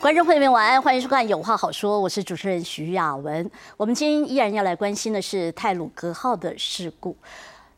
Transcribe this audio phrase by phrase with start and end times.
[0.00, 3.50] 观众朋友们，晚安，欢迎收看《有话好说》，我是主持人徐雅文。
[3.76, 7.14] 我们今天依然要来关心的是泰鲁格号的事故。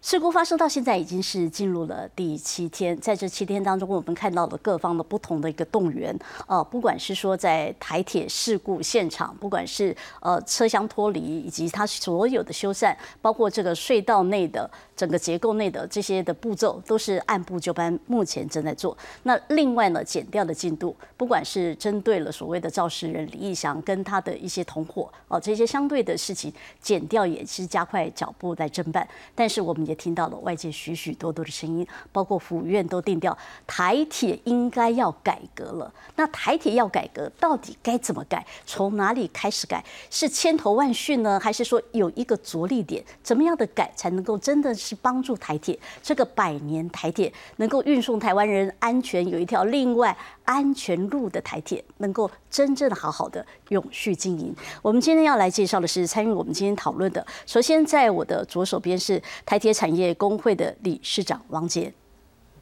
[0.01, 6.17] 事故发生到现在已经是进入了第七天，在这七天当中，我们看到了各方的不同的一个动员。
[6.47, 18.97] 呃，不管是说在台铁事故现场，不管是呃车厢脱离，以及它所有的修缮，包括这个隧道内的整个结构内的这些的步骤，都是按部就班，目前正在做。
[19.25, 29.07] 那另外呢，减掉的进度，不管是针对了所谓的肇事人李义祥跟他的一些同伙，哦，这些相对的事情减掉也是加快脚步在侦办。
[29.35, 35.93] 但是我们也听到了外界许许多多的声音，包括府院都定调台铁应该要改革了。
[36.17, 38.45] 那台铁要改革，到底该怎么改？
[38.67, 39.85] 从哪里开始改？
[40.11, 43.03] 是千头万绪呢，还是说有一个着力点？
[43.23, 54.55] 怎么样的改才能够真的是帮助台铁这个百年台铁能够运送台湾人安全，有一条另外安全路的台铁，能够真正的好好的永续经营？
[54.83, 57.27] 我们今天要来介绍的是参与我们今天讨论的。
[57.47, 61.93] 首先，在我的左手边是台铁产业工会的理事长王杰。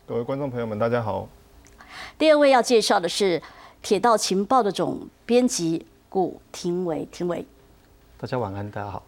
[0.06, 1.28] 各位观众朋友们，大家好。
[2.18, 3.42] 第二位要介绍的是
[3.82, 7.44] 铁道情报的总编辑古廷伟，廷伟。
[8.18, 9.02] 大家晚安，大家好。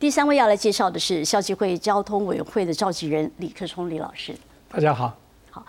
[0.00, 4.34] 第三位要来介绍的是校际会交通委员会的召集人李克聪李老师。
[4.70, 5.14] 大家好。
[5.50, 5.62] 好，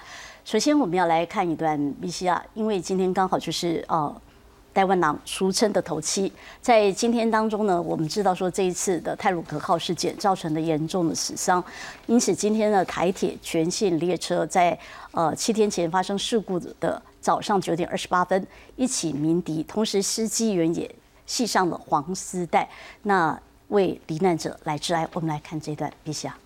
[0.46, 4.22] 首先我们要来看一段 VCR，因为今天刚好就是呃。
[4.74, 11.62] 台湾狼俗称的头七，在今天当中呢，我们知道说这一次的泰鲁格号事件造成的严重的死伤，
[12.08, 14.80] 因此今天的台铁全线列车在
[15.12, 20.90] 呃七天前发生事故的早上九点二十八分一起鸣笛，同时司机员也
[21.26, 22.70] 系上了黄丝带，
[23.02, 23.38] 那
[23.72, 25.06] 为罹难者来致哀。
[25.12, 26.38] 我们来看这段陛下。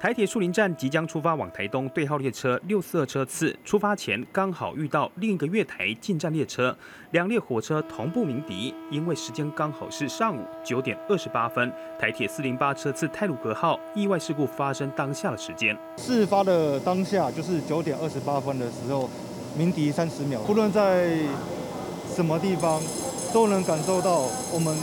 [0.00, 6.74] 台铁树林站即将出发往台东对号列车六四二车次出发前，刚好遇到另一个月台进站列车，
[7.10, 8.74] 两列火车同步鸣笛。
[8.90, 15.76] 因为时间刚好是上午九点二十八分，台铁四零八车次泰鲁格号意外事故发生当下的时间。
[15.98, 19.06] 事发的当下就是九点二十八分的时候，
[19.54, 21.14] 鸣笛三十秒，不论在
[22.08, 22.80] 什么地方
[23.32, 24.76] 都能感受到，我们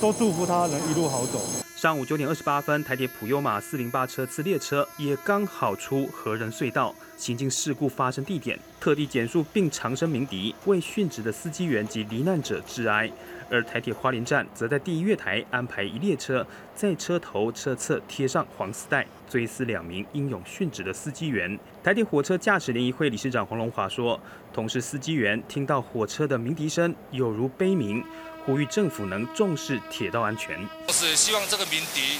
[0.00, 1.40] 都祝福他能一路好走。
[1.76, 13.10] 上午九点二十八分，台铁普悠马四零八车次列车也刚好出和仁隧道，行进事故发生地点，特地减速并长声鸣笛，为殉职的司机员及罹难者致哀。
[13.50, 21.58] 而台铁花莲站则在第一月台安排一列车，在车头车侧贴上黄丝带，追思两名英勇殉职的司机员。
[21.82, 24.18] 台铁火车驾驶联谊会理事长黄龙华说
[24.54, 28.04] ：“同时，司机员听到火车的鸣笛声，有如悲鸣。”
[28.46, 30.56] 呼吁政府能重视铁道安全，
[30.86, 32.18] 同时希望这个鸣笛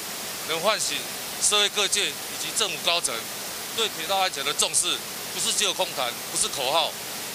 [0.50, 0.98] 能唤醒
[1.40, 3.12] 社会各界以及政府高层
[3.74, 4.88] 对铁道安全的重视，
[5.32, 6.92] 不是只有空谈，不是口号，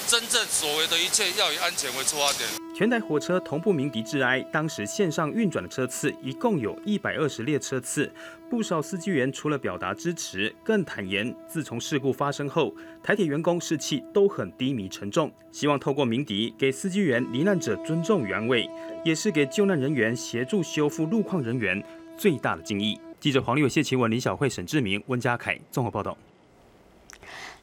[0.08, 2.65] 真正所为的一切要以安全为出发点。
[2.76, 4.42] 全台火车同步鸣笛致哀。
[4.52, 8.12] 当时线上运转的车次一共有一百二十列车次，
[8.50, 15.32] 不少司机员除了表达支持，更坦言，自从事故发生后，台铁员工士气都很低迷沉重。
[15.54, 18.70] 希望透过鸣笛给司机员罹难者尊重与安慰，
[19.06, 21.82] 也是给救难人员协助修复路况人员
[22.18, 23.00] 最大的敬意。
[23.22, 26.18] 记者黄立伟、谢奇文、林小慧、沈志明、温家凯综合报道。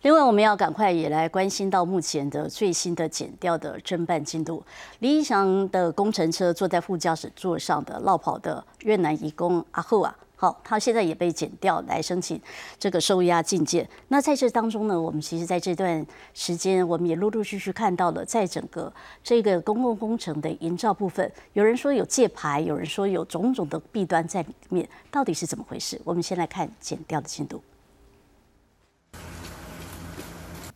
[0.03, 4.61] 另外，我们要赶快也来关心到目前的最新的减掉的侦办进度。
[4.99, 12.41] 李义祥的工程车坐在副驾驶座上的落跑的越南移工阿后啊，好，他现在也被减掉来申请
[12.81, 13.89] 这个收押禁见。
[14.09, 18.93] 那在这当中呢，我们其实在这段时间，我们也陆陆续续看到了，在整个
[19.23, 26.01] 这个公共工程的营造部分，有人说有借牌，有人说有种种的弊端在里面，到底是怎么回事？
[26.03, 27.63] 我们先来看减掉的进度。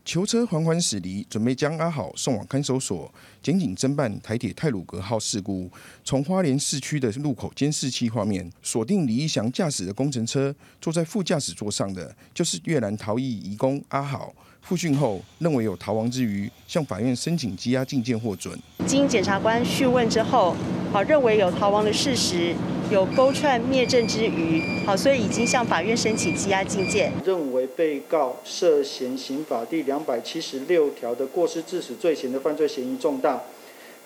[0.06, 3.12] 囚车缓缓驶离，准备将阿好送往看守所。
[3.42, 5.68] 检警侦办台铁泰鲁格号事故，
[6.04, 14.32] 从花莲市区的路口监视器画面锁定李义祥驾驶的工程车，坐在副驾驶座上的就是越南逃逸移工阿好。
[14.62, 18.56] 复讯后认为有逃亡之余，向法院申请羁押禁见获准。
[18.86, 20.56] 经检察官讯问之后，
[20.92, 22.54] 好认为有逃亡的事实。
[22.90, 27.12] 有勾串灭证之余，好，所以已经向法院申请羁押禁见。
[27.24, 33.42] 认为被告涉嫌刑法第两百七十六条的过失致死罪嫌的犯罪嫌疑重大，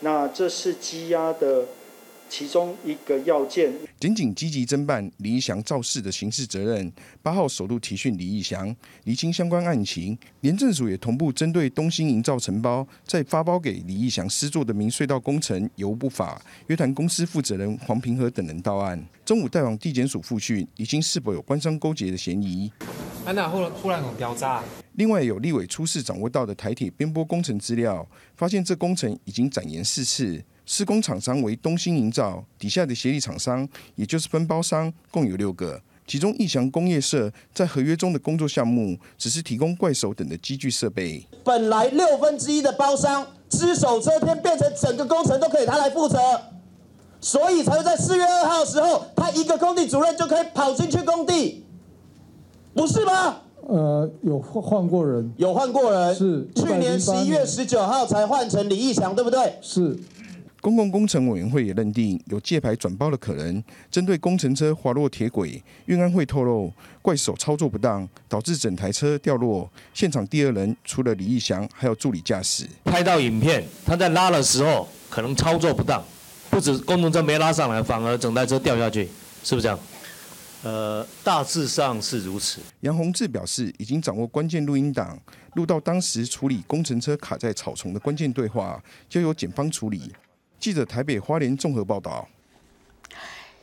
[0.00, 1.66] 那这是羁押的。
[2.30, 6.90] 其中一个要件，检警积极侦办李义祥肇事的刑事责任。
[7.20, 10.16] 八号首度提讯李义祥，厘清相关案情。
[10.42, 19.04] 廉政署也同步针对东兴营造承包，在发包给李义祥施作的明隧道工程有无不法，约谈公司负责人黄平和等人到案。
[19.24, 22.70] 中午带往地检署复讯，厘清是否有官商勾结的嫌疑。
[23.24, 24.62] 安娜忽然忽然有飙炸。
[24.94, 28.06] 另外，有立委出事掌握到的台铁边坡工程资料，
[28.36, 41.26] 发现这工程已经展延四次，施工厂商为东兴营造，底下的协力厂商也就是分包商共有六个，其中义祥工业社在合约中的工作项目只是提供怪手等的机具设备。
[41.44, 46.18] 本来六分之一的包商只手遮天，变成整个工程都可以他来负责，
[47.20, 51.64] 所以才会在四月二号的时候，他一个工地主任就可以跑进去工地，
[52.74, 53.38] 不是吗？
[53.66, 59.54] 呃，有换换过人，有换过人，是去年十一月十九号才换成李义祥，对不对？
[59.60, 59.96] 是。
[60.60, 63.62] 公共工程委员会也认定有借牌转包的可能。
[63.90, 69.70] 针对工程车滑落铁轨，运安会透露，怪手操作不当，导致整台车掉落。
[69.94, 72.66] 现场第二人除了李义祥，还有助理驾驶。
[72.84, 76.04] 拍到影片，他在拉的时候可能操作不当，
[76.50, 79.08] 不止工程车没拉上来，反而整台车掉下去，
[79.42, 79.78] 是不是这样？
[80.62, 82.60] 呃，大致上是如此。
[82.80, 85.18] 杨宏志表示，已经掌握关键录音档，
[85.54, 88.78] 录到当时处理工程车卡在草丛的关键对话，
[89.08, 90.12] 交由检方处理。
[90.60, 92.28] 记者台北花莲综合报道。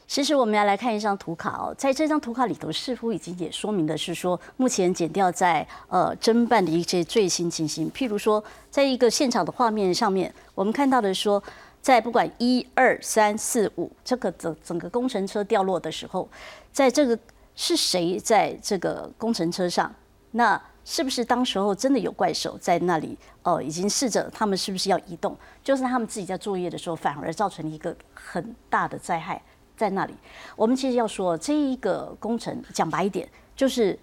[0.07, 7.91] 其实我们要来看一张图卡哦，在这张图卡里头，似乎已经也说明的是说，目前检调在呃侦办的一些最新情形。
[7.91, 8.41] 譬如说，
[8.71, 11.43] 在一个现场的画面上面，我们看到的说，
[11.81, 16.27] 在不管一二三四五这个整整个工程车掉落的时候，
[16.71, 17.19] 在这个
[17.55, 19.93] 是谁在这个工程车上？
[20.31, 20.59] 那
[20.89, 23.17] 是不是当时候真的有怪兽在那里？
[23.43, 25.37] 哦，已经试着他们是不是要移动？
[25.61, 29.41] 就是他们自己在作业的时候，反而造成一个很大的灾害
[29.75, 30.13] 在那里。
[30.55, 33.99] 我们其实要说，这一个工程讲白一点，就是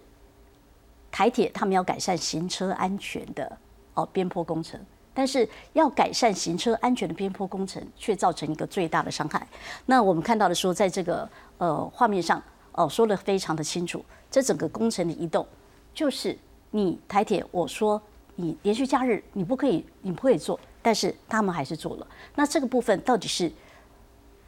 [1.11, 3.57] 台铁他们要改善行车安全的
[3.95, 4.79] 哦边坡工程，
[5.11, 9.47] 但是要改善行车安全的边坡工程，却造成一个最大的伤害。
[9.87, 11.27] 那我们看到的说，在这个
[11.57, 12.39] 呃画面上
[12.73, 15.43] 哦说的非常的清楚，这整个工程的移动
[15.91, 16.37] 就是。
[16.71, 18.01] 你台铁，我说
[18.35, 22.07] 你连续假日你不可以，你不可以做，但是他们还是做了。
[22.35, 23.51] 那这个部分到底是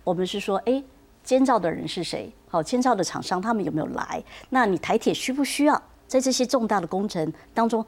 [0.03, 0.83] 我们是说，哎，
[1.23, 2.31] 监造的人是谁？
[2.49, 4.21] 好，监造的厂商他们有没有来？
[4.49, 7.85] 那你台铁需不需要在这些重大的工程当中，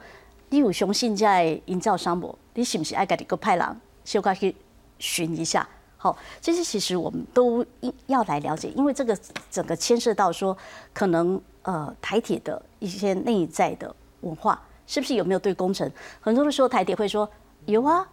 [0.50, 4.56] 你有雄信在营造商博，你是不是爱给一个派郎修改去
[5.00, 5.68] 寻一下？
[5.98, 7.66] 好，这些其实我们都
[8.08, 9.18] 要来了解，因为这个
[9.52, 10.58] 整个牵涉到说，
[10.94, 13.94] 可能呃台铁的一些内在的。
[14.22, 15.90] 文化是不是有没有对工程？
[16.20, 17.30] 很多的时候台铁会说
[17.66, 18.08] 有啊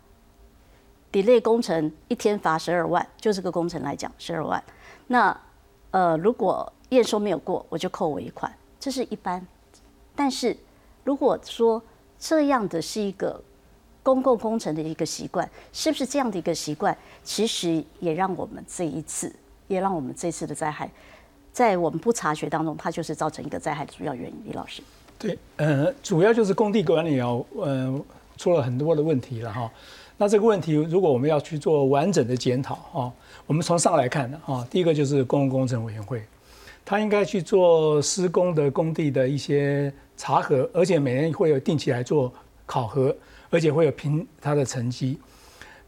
[1.12, 4.62] ，delay 工程一天罚十二万，就这个工程来讲十二万。
[5.06, 5.38] 那
[5.90, 9.46] 呃，如果验收没有过，我就扣尾款，这是一般。
[10.14, 10.56] 但是
[11.04, 11.82] 如果说
[12.18, 13.42] 这样的是一个
[14.02, 19.34] 公共工程的一个习惯，是不是这样的一个习惯，其实也让我们这一次，
[19.68, 20.90] 也让我们这次的灾害，
[21.52, 24.42] 在我们不察觉当中，它就是造成一个灾害的主要原因。
[24.44, 24.82] 李老师。
[25.26, 28.00] 对，呃，主要就是工地管理啊，呃，
[28.36, 29.68] 出了很多的问题了哈。
[30.16, 33.12] 那这个问题，如果我们要去做完整的检讨啊，
[33.44, 36.22] 我们从上来看的啊，第一个就是公共工程委员会，
[36.84, 42.32] 他应该去做施工的工地的一些查核，而且每年会有定期来做
[42.64, 43.14] 考核，
[43.50, 45.18] 而且会有评他的成绩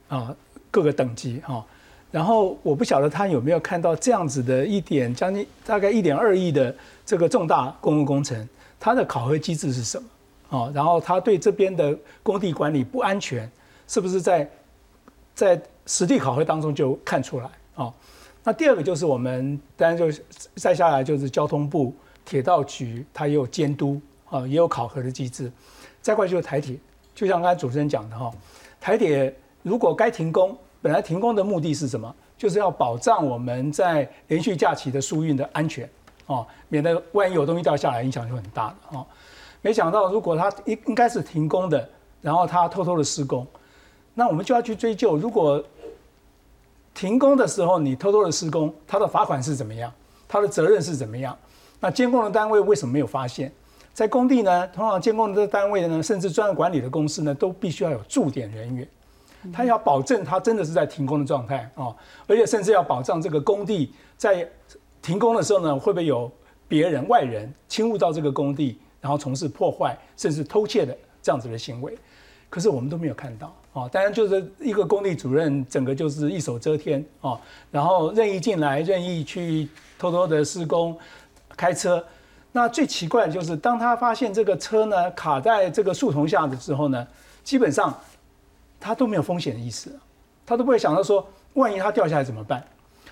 [0.09, 0.35] 啊，
[0.69, 1.65] 各个等级哈。
[2.11, 6.75] 然后我不晓得他有没有看到这样子的一点，将近大概一点二亿的
[7.07, 8.49] 这个重大公共工程。
[8.81, 10.09] 它的考核机制是什么？
[10.51, 13.51] 哦，然后他对这边的工地管理不安全，
[13.87, 14.49] 是不是在
[15.35, 17.51] 在实地考核当中就看出来？
[17.75, 17.93] 哦，
[18.43, 20.07] 那第二个就是我们当然就
[20.55, 21.95] 再下来就是交通部
[22.25, 25.53] 铁道局，它也有监督啊，也有考核的机制。
[26.01, 26.79] 再过来就是台铁，
[27.15, 28.33] 就像刚才主持人讲的哈，
[28.81, 32.15] 台铁如果该停工，本来停工的目的是什么？
[32.39, 35.87] 就是要保障我们在连续假期的疏运的安全。
[36.29, 39.07] 哦，免得万一有东西掉下来，影响就很大了哦。
[39.63, 41.89] 没想到，如果他应应该是停工的，
[42.21, 43.47] 然后他偷偷的施工，
[44.15, 45.61] 那我们就要去追究，如果
[46.95, 49.91] 停工的时候你偷偷的施工，他的罚款是怎么样？
[50.29, 51.37] 他的责任是怎么样？
[51.81, 53.51] 那监工的单位为什么没有发现？
[53.95, 58.87] 在工地呢，通常监工的单位呢，甚至专业管理的公司呢，都必须要有驻点人员，
[59.53, 64.47] 他要保证他真的是在停工的状态啊，而且甚至要保障这个工地在。
[65.09, 66.31] 停工的时候呢，会不会有
[66.69, 71.97] 别人外人侵入到这个工地，然后从事破坏甚至偷窃的这样子的行为？
[72.51, 73.89] 可是我们都没有看到啊。
[73.89, 79.67] 当然，就是一个工地主任，整个就是一手遮天啊，然后任意进来，任意去
[79.99, 80.95] 偷偷的施工、
[81.57, 82.05] 开车。
[82.53, 87.09] 那最奇怪的就是，当他发现这个车呢卡在这个树丛下的时候呢，
[87.43, 87.99] 基本上
[88.79, 89.91] 他都没有风险意识，
[90.45, 92.63] 他都不会想到说，万一他掉下来怎么办？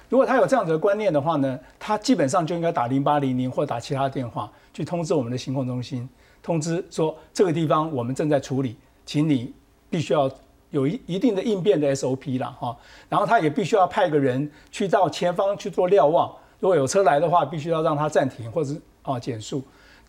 [0.09, 6.09] 如果他有这样子的观念的话呢，他基本上就应该打零八零零或打其他电话去通知我们的行控中心，
[6.43, 9.53] 通知说这个地方我们正在处理，请你
[9.91, 10.31] 必须要
[10.71, 12.77] 有一一定的应变的 SOP 了哈。
[13.09, 19.63] 然后他也必须要派个人去到前方去做瞭望，如果有车来的话，必须要让他暂停或者啊减速，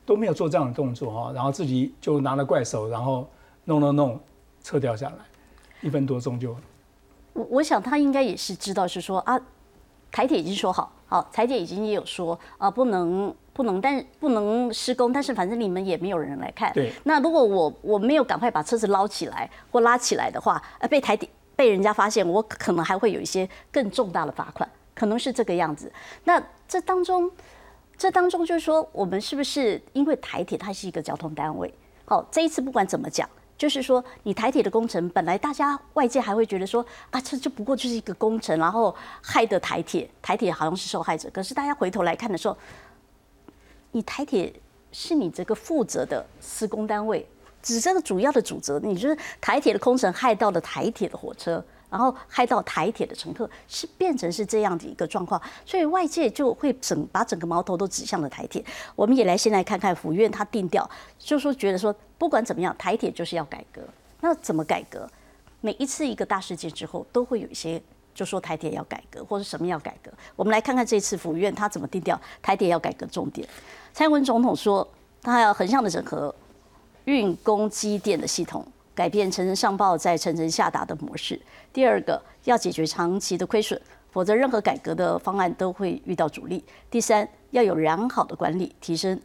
[0.06, 3.28] 都没有做这样的动作哈，然后自己就拿了怪手，然后
[3.66, 4.20] 弄弄弄，
[4.64, 5.16] 车掉下来，
[5.82, 6.56] 一分多钟就。
[7.34, 9.40] 我我想他应该也是知道，是说啊，
[10.18, 16.74] 台铁已经说好，好，台铁已经也有说啊，不能不能，但不能施工，但是反正你们也没有人来看。
[16.74, 16.92] 对。
[17.04, 25.94] 那如果我我没有赶快把车子捞起来或拉起来的话，呃，被台铁被人家发现，我可能还会有一些更重大的罚款，可能是这个样子。
[26.24, 27.32] 那这当中，
[27.96, 31.72] 这当中就是说，我们是不是因为台铁它是一个交通单位？
[32.06, 33.30] 好，这一次不管怎么讲。
[33.58, 41.28] 就是说，你台铁的工程本来大家外界还会觉得说啊，这就不过就是一个工程，然后害得台铁，台铁好像是受害者。
[41.34, 42.56] 可是大家回头来看的时候，
[43.92, 44.54] 你台铁
[44.92, 47.28] 是你这个负责的施工单位，
[47.64, 51.64] 只这个主要的主责，你就是台铁的工程害到了台铁的火车。
[51.90, 58.64] 然后害到台铁的乘客，是变成是这样的一个状况，所以外界就会整把整个矛头都指向了台铁。
[58.96, 63.82] 我们也来先来看看府院他定调，就说觉得说不管怎么样，台铁就是要改革。
[64.20, 65.10] 那怎么改革？
[65.62, 67.82] 每一次一个大事件之后，都会有一些
[68.14, 70.12] 就说台铁要改革，或者什么要改革。
[70.36, 73.48] 我们来看看这次府院他怎么定调台铁要改革重点。
[73.94, 74.88] 蔡英文总统说，
[75.22, 76.34] 他要横向的整合
[77.06, 78.66] 运工机电的系统。
[78.98, 81.40] 改变层层上报再层层下达的模式。
[81.72, 86.66] 第二个，要解决长期的亏损，否则任何改革的方案都会遇到阻力。
[86.90, 89.22] 第三，要有良好的管理，提升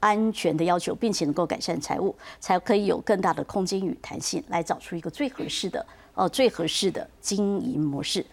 [0.00, 8.26] 安全的要求，并且能够改善财务，才可以有更大的空间与弹性，来找出一个最合适的哦最合适的经营模式。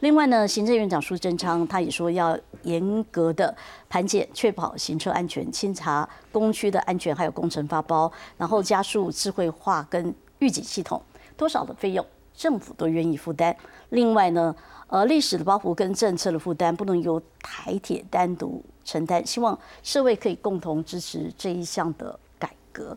[0.00, 3.52] 另外呢，行政院长苏贞昌他也说要严格的
[3.88, 11.02] 盘检，确保行车安全，清查工区的安全，还有工程发包，然后加速智慧化跟预警系统，
[11.36, 13.56] 多少的费用政府都愿意负担。
[13.88, 14.54] 另外呢，
[14.86, 22.96] 呃，历史的包袱跟政策的负担不能由台铁单独承担，希望社会可以共同支持这一项的改革。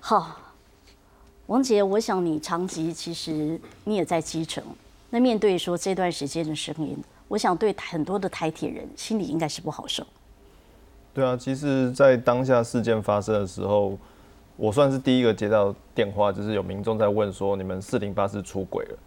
[0.00, 0.40] 好，
[1.46, 4.64] 王杰，我想你长期其实你也在基层。
[5.14, 6.96] 那面对说这段时间的声音，
[7.28, 10.02] 我想对很多的台铁人心里应该是不好受。
[11.12, 13.98] 对啊，其实，在当下事件发生的时候，
[14.56, 18.98] 我算是第一个接到电话，就是有民众在问说，你们四零八是出轨了。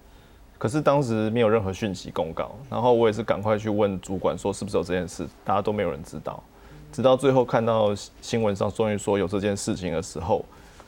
[0.59, 6.43] 可是当时没有任何讯息公告，然后我也是赶快去问主管说是不是有这件事，大家都没有人知道。
[6.91, 10.45] 直到最后看到新闻上终于说有这件事情的时候。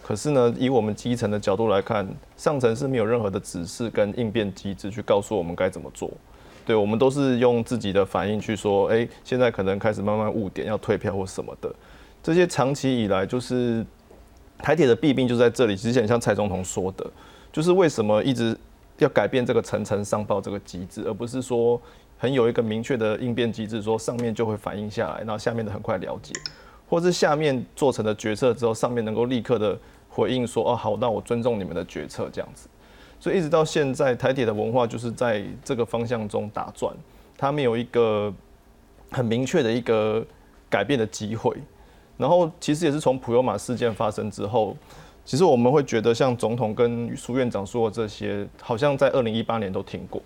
[0.07, 6.09] 可是呢，以我们基层的角度来看，上层是没有任何的指示跟应变机制去告诉我们该怎么做。
[6.65, 11.69] 对我们都是用自己的反应去说，哎，现在可能开始慢慢误点，要退票或什么的。
[12.23, 13.85] 这些长期以来就是
[14.59, 15.75] 台铁的弊病就在这里。
[15.75, 17.05] 之前像蔡总统说的，
[17.51, 18.57] 就是为什么一直
[18.99, 21.77] 要改变这个层层上报这个机制，而不是说
[22.17, 26.31] 很有一个明确的应变机制，说上面就会反映下来，然后下面的很快了解，
[26.87, 29.77] 或是下面做成的决策之后，上面能够立刻的。
[30.17, 32.67] 回应说：“哦，好，那我尊重你们的决策，这样子。
[33.19, 36.91] 所以一直到现在，台铁的文化就是在这个方向中打转，
[37.37, 38.33] 它没有一个
[39.11, 40.25] 很明确的一个
[40.67, 41.55] 改变的机会。
[42.17, 44.75] 然后，其实也是从普悠玛事件发生之后，
[45.23, 50.19] 其实我们会觉得，像总统跟苏院长说的这些，好像在二零一八年都听过，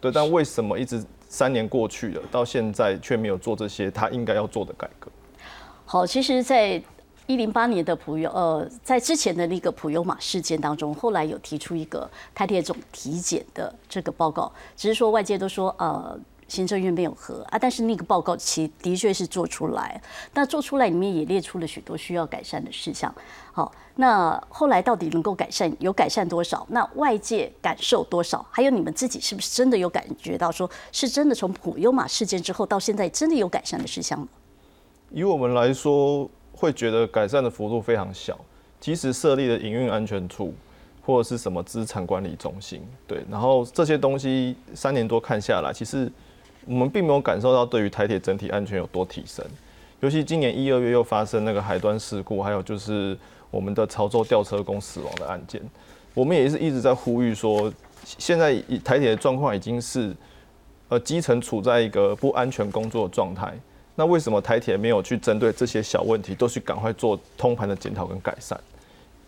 [0.00, 0.10] 对。
[0.10, 5.08] 但为什么一直三年过去了，到现在却没有做这些他应该要做的改革？
[5.84, 6.82] 好，其实，在
[7.30, 16.18] 一零八年的普优，呃，在之前的那个普优马事件当中，后来有提出一个台铁总体检的这个报告，只是说外界都说，呃，
[16.48, 20.02] 行政院没有核啊，但是那个报告其的确是做出来，
[20.34, 23.14] 那做出来里面也列出了许多需要改善的事项。
[23.52, 26.66] 好，那后来到底能够改善，有改善多少？
[26.70, 28.44] 那外界感受多少？
[28.50, 34.26] 还有你们自己是不是真的有感觉到，说是真的从普优马事件之后到现在，真的有改善的事项吗？
[35.12, 36.28] 以我们来说。
[36.52, 38.38] 会觉得改善的幅度非常小，
[38.78, 40.54] 即使设立了营运安全处
[41.04, 46.10] 或者是什么资产管理中心，对，然后这些东西三年多看下来，其实
[46.66, 49.44] 我们并没有感受到对于台铁整体安全有多提升。
[50.00, 53.16] 尤其今年一二月又发生那个海端事故，还有就是
[53.50, 55.60] 我们的潮州吊车工死亡的案件，
[56.14, 57.72] 我们也是一直在呼吁说，
[58.04, 58.54] 现在
[58.84, 60.14] 台铁的状况已经是
[60.88, 63.52] 呃基层处在一个不安全工作的状态。
[64.00, 68.58] 那为什么台铁没有去针对这些小问题，都去赶快做通盘的检讨跟改善？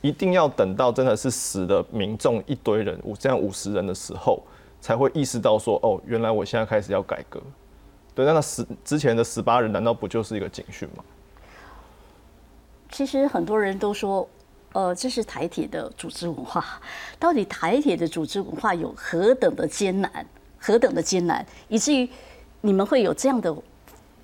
[0.00, 4.42] 一定要等到真的是死的民众一堆人五这样五十人的时候，
[4.80, 7.38] 才会意识到说，哦，原来我现在开始要改革。
[8.14, 11.04] 对，那那十之前的十八人难道不就是一个警讯吗？
[12.90, 14.26] 其实很多人都说，
[14.72, 16.80] 呃，这是台铁的组织文化。
[17.18, 20.26] 到底台铁的组织文化有何等的艰难，
[20.58, 22.08] 何等的艰难，以至于
[22.62, 23.54] 你们会有这样的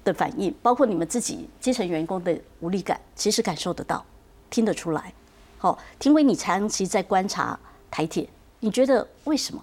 [0.09, 0.53] 的反应？
[0.63, 4.05] 包括你们自己基层员工的无力感，其实感受得到，
[4.49, 5.13] 听得出来。
[5.59, 7.59] 好，听为你长期在观察
[7.91, 8.27] 台铁，
[8.61, 9.63] 你觉得为什么？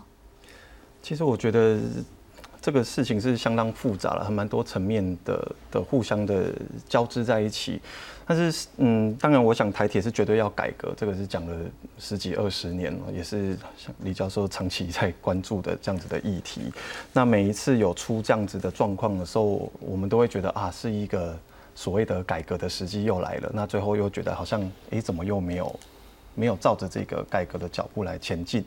[1.01, 1.79] 其实我觉得。
[2.65, 6.51] 这个事情是相当复杂了，还蛮多层面的的互相的
[6.89, 7.79] 交织在一起。
[8.25, 11.55] 但是，嗯，当然，我想台铁是绝对要改革，这个是讲了
[11.99, 16.73] 十几二十年了，也是像李教授长期在关注的这样子的议题。
[17.13, 21.37] 那每一次有出这样子的状况的时候，我们都会觉得啊，是一个
[21.75, 23.51] 所谓的改革的时机又来了。
[23.53, 25.79] 那最后又觉得好像，哎，怎么又没有
[26.33, 28.65] 没有照着这个改革的脚步来前进？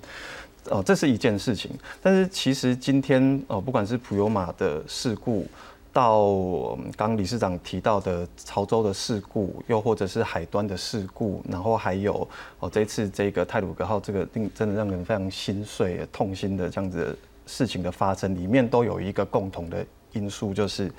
[0.70, 1.70] 哦，这是一件事情，
[2.02, 5.46] 但是其实今天哦，不管是普悠玛的事故，
[5.92, 12.28] 到刚理事长提到的潮州的事故，又或者是海端的事故，然后还有
[12.60, 20.92] 哦这次这个泰鲁格号这个令真的让人非常心碎、痛心的这样子的事情的发生，里面都有一个共同的因素，就是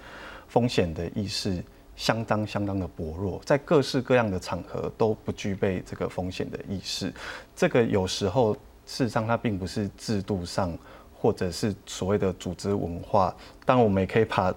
[0.48, 1.64] 风险的意识
[1.96, 7.14] 相当相当的薄弱，在各式各样的场合都不具备这个风险的意识，
[7.56, 8.58] 这个有时候。
[8.90, 10.76] 事实上，它并不是制度上，
[11.16, 13.36] 或者是所谓的组织文化。
[13.64, 14.52] 当，我们也可以把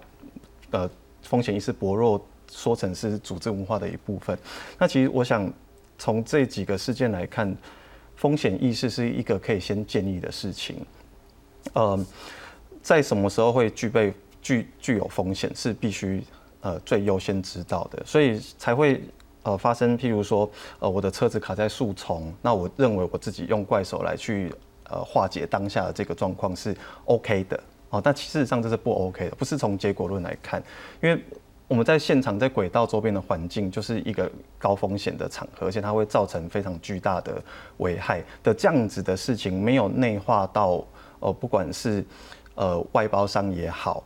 [0.71, 2.19] 呃风险意识薄弱
[2.51, 4.37] 说成是组织文化的一部分。
[4.79, 5.53] 那其实我想
[5.99, 7.55] 从这几个事件来看，
[8.17, 10.77] 风险意识是一个可以先建立的事情。
[11.75, 12.07] 呃，
[12.83, 16.25] 在什么时候会具备具具有风险，是必须
[16.63, 18.99] 呃最优先知道的，所以才会。
[19.45, 26.77] 呃，发生譬如说，呃，我的车子卡在树丛，那我认为我自己用怪手来去呃化解当下的这个状况是
[27.07, 30.63] OK 的哦，但事实上这是不 OK 的，不是从结果论来看，
[31.03, 31.21] 因为
[31.67, 37.43] 我们在现场在轨道周边的环境就是一个高风险的场合，而且它会造成非常巨大的
[37.79, 40.85] 危害的这样子的事情没有内化到
[41.19, 42.05] 呃，不管是
[42.55, 44.05] 呃外包商也好，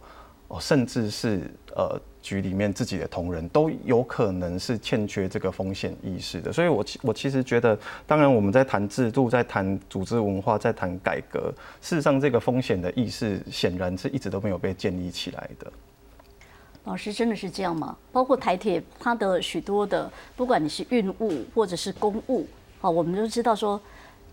[0.49, 2.01] 哦，甚至是呃。
[2.27, 15.73] 局里面自己的同仁都有可能是欠缺这个风险意识的，所以我我其实觉得，当然我们在谈制度，在谈组织文化，在谈改革，事实上这个风险的意识显然是一直都没有被建立起来的。
[16.83, 17.97] 老师真的是这样吗？
[18.11, 22.45] 包括台铁它的许多的，不管你是运务或者是公务，
[22.81, 23.81] 好，我们都知道说，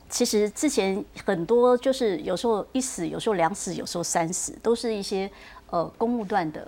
[0.09, 5.29] 其实之前很多就是有时候一死，有时候两死，有时候三死，都是一些
[5.69, 6.67] 呃公务段的。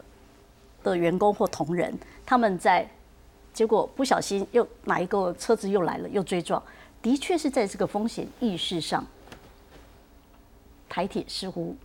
[0.92, 2.88] 的员工或同仁，他们在
[3.54, 6.62] 结果不小心又哪一个车子又来了，又追撞，
[7.02, 9.06] 的确是在这个风险意识上，
[10.90, 11.76] 台铁似乎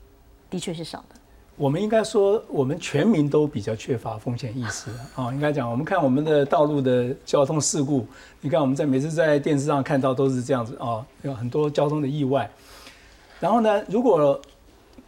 [0.48, 1.14] 的确是少的。
[1.56, 5.32] 我们应该说，我们全民都比较缺乏风险意识啊。
[5.32, 8.06] 应该讲，我们看我们的道路的交通事故，
[8.40, 12.50] 你看我们在每次在电视上看到都是这样子啊，有很多交通的意外。
[13.38, 14.40] 然后呢，如果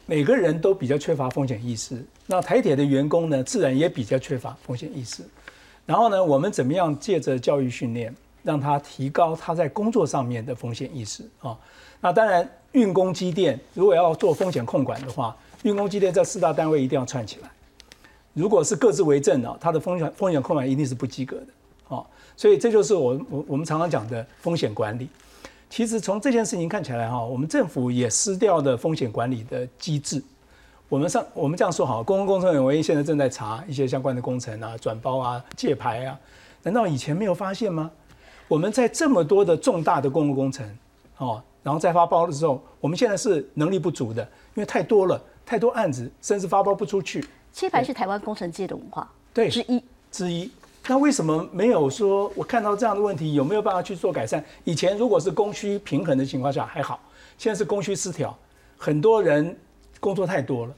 [0.05, 2.05] 每个人都比较缺乏风险意识。
[2.27, 5.23] 那台铁的员工呢，自然也比较缺乏风险意识。
[5.85, 11.59] 然后呢，我们怎么样借着教育训练，让他提高他在工作上面的风险意识啊？
[12.01, 17.51] 那当然，运工机电如果要做风险控管的话，运工机电这四大单位一定要串起来。
[18.33, 22.05] 如果是各自为政啊，它的风险风险控管一定是不及格的啊。
[22.37, 25.09] 所以这就是我我我们常常讲的风险管理。
[25.69, 30.23] 其实从这件事情看起来哈，我们政府也失掉了风险管理的机制。
[30.93, 36.21] 我们上我们这样说好，公共工程委员会现在正在查一些相关的工程啊、转包啊、借牌啊，
[36.65, 37.91] 难道以前没有发现吗？
[38.47, 40.69] 我们在这么多的重大的公共工程，
[41.17, 44.23] 哦，然后再发包的时候，我们现在是能力不足的，
[44.55, 47.25] 因为太多了，太多案子，甚至发包不出去。
[47.55, 50.51] 切牌是台湾工程界的文化，对之一之一。
[50.87, 54.45] 那为什么没有说我看到这样的问题，有没有办法去做改善？
[54.65, 57.01] 以前如果是供需平衡的情况下还好，
[57.39, 58.37] 现在是供需失调，
[58.77, 59.57] 很多人
[59.99, 60.75] 工作太多了。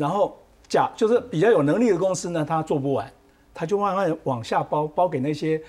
[0.00, 0.34] 然后
[0.66, 3.12] 假就是比较有能力的公司呢，他做不完，
[3.52, 5.60] 他就慢慢往下包，包给那些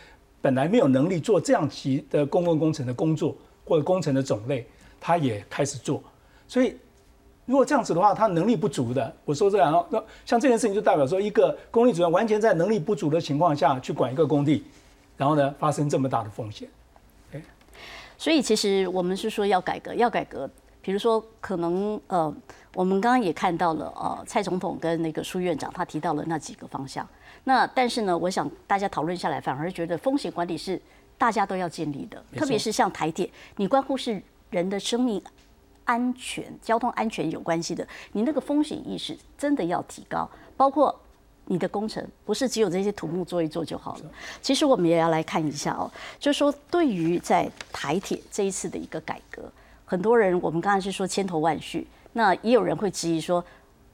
[0.42, 4.66] 本来没有能力做这样级的公共工程的工作或者工程的种类，
[5.02, 6.02] 他也开始做。
[6.48, 6.78] 所以
[7.46, 14.64] 如果这样子的话，他能力不足的，我说这样，那像这件事情就代表说，一个工地主任完全在能力不足的情况下去管一个工地，
[15.18, 16.70] 然后呢发生这么大的风险。
[18.18, 20.50] 所以其实我们是说要改革，要改革。
[20.82, 22.34] 比如说，可能呃，
[22.74, 27.08] 我们刚刚也看到了，呃，蔡总统跟那个苏院长他提到了那几个方向。
[27.44, 30.82] 那但是呢，我想大家讨论下来，反而觉得风险管理是
[31.18, 35.22] 大家都要建立的，特别是像台铁，你关乎是人的生命
[35.86, 40.98] 安全、交通安全有关系的，你那个风险意识真的要提高，包括
[41.46, 44.12] 你的工程不是只有这些土木做一做就好了。
[44.42, 49.52] 其实我们也要来看一下哦，就是说对于在台铁这一次的一个改革，
[49.92, 53.44] 很多人我们刚才是说千头万绪，那也有人会质疑说，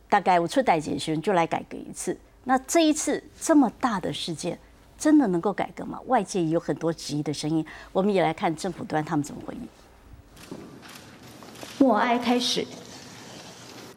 [0.08, 4.60] 大概我出代解学就来改革一次，那这一次这么大的事件。
[4.96, 6.00] 真的能够改革吗？
[6.06, 9.68] 外界也有很多质疑的声音，我们也来看政府端他们怎么回应。
[11.80, 12.64] 默哀开始。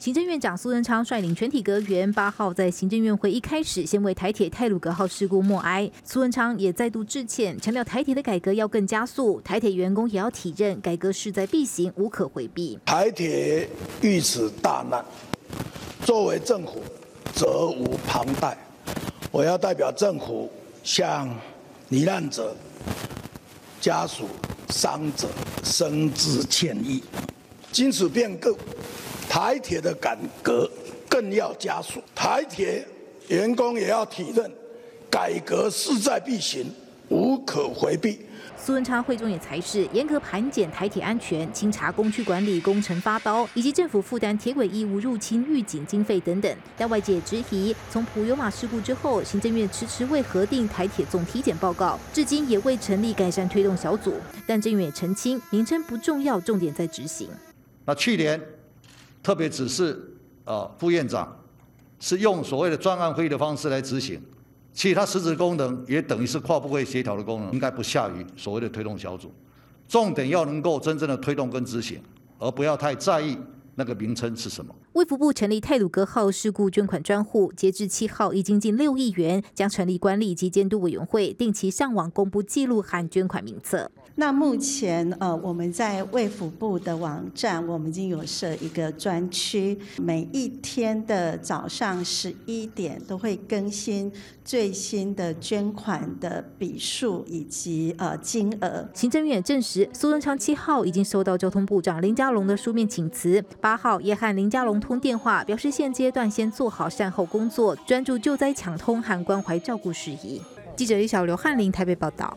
[0.00, 5.90] 行政院长苏贞昌率领全体阁员八号在行政院会一开始，先为台铁泰鲁格号事故默哀。
[6.02, 12.78] 苏贞昌也再度致歉，强调台铁的改革要更加速，台铁员工也要体认改革势在必行，无可回避。
[12.86, 13.68] 台铁
[14.00, 15.04] 遇此大难，
[16.06, 16.82] 作为政府
[17.34, 18.56] 责无旁贷，
[19.30, 20.50] 我要代表政府。
[20.82, 21.28] 向
[21.90, 22.56] 罹难者
[23.82, 24.26] 家属、
[24.70, 25.28] 伤者
[25.62, 27.02] 深致歉意。
[27.72, 28.58] 经此变故，
[29.28, 30.68] 台铁的改革
[31.08, 32.84] 更要加速，台铁
[33.28, 34.50] 员工也要体认，
[35.08, 36.66] 改革势在必行，
[37.08, 38.26] 无可回避。
[38.62, 46.56] 苏文昌会中也才是严格盘检台铁安全、清查工区管理、工程发包，以及政府负担铁轨义务入侵预警经费等等。
[46.76, 54.14] 但外界质疑，从普悠马事故之后，行政院迟迟未核定台铁总体检报告，至今也未成立改善推动小组。
[54.46, 57.28] 但政院也澄清，名称不重要，重点在执行。
[57.84, 58.40] 那去年
[59.22, 59.98] 特别指示
[60.44, 61.36] 啊副院长
[61.98, 64.20] 是用所谓的专案会议的方式来执行。
[64.72, 69.32] 其他实质功能也等于是跨部会协调的功能，应该不下于所谓的推动小组。
[69.88, 72.00] 重点要能够真正的推动跟执行，
[72.38, 73.36] 而不要太在意
[73.74, 74.72] 那个名称是什么。
[74.94, 83.88] 卫福部成立泰鲁格号事故捐款专户，截至七号已经近六亿元，将成立管理及监督委员会，定期上网公布记录和捐款名册。
[84.16, 94.12] 那目前呃，我们在卫福部的网站，我们已经有设一个专区，每一天的早上十一点都会更新
[94.44, 98.90] 最新的捐款的笔数以及呃金额。
[98.92, 110.42] 行政院证实，苏贞昌七号已经收到交通部长林佳龙的书面请辞，八号也和林佳龙通电话，表示现阶段先做好善后工作，专注救灾抢通和关怀照顾事宜。
[110.74, 112.36] 记者李小刘翰林台北报道。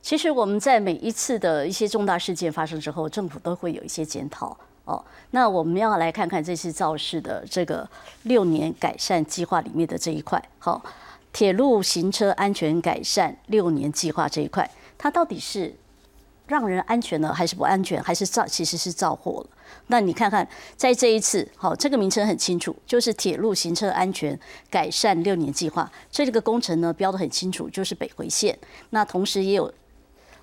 [0.00, 5.04] 其实我们在每一次的一些重大事件发生之后，政府都会有一些检讨哦。
[5.32, 7.86] 那我们要来看看这次肇事的这个
[8.22, 10.80] 六年改善计划里面的这一块，好，
[11.32, 15.74] 铁路行车安全改善六年计划这一块，它到底是
[16.46, 19.50] 让人安全呢，还是不安全，还是造其实是造祸了？
[19.88, 24.38] 那你看看，在这一次，好，这个名称很清楚，就是铁路行车安全
[24.70, 28.58] 改善六年计划，这个工程呢标的很清楚，就是北回线。
[28.90, 29.72] 那同时也有。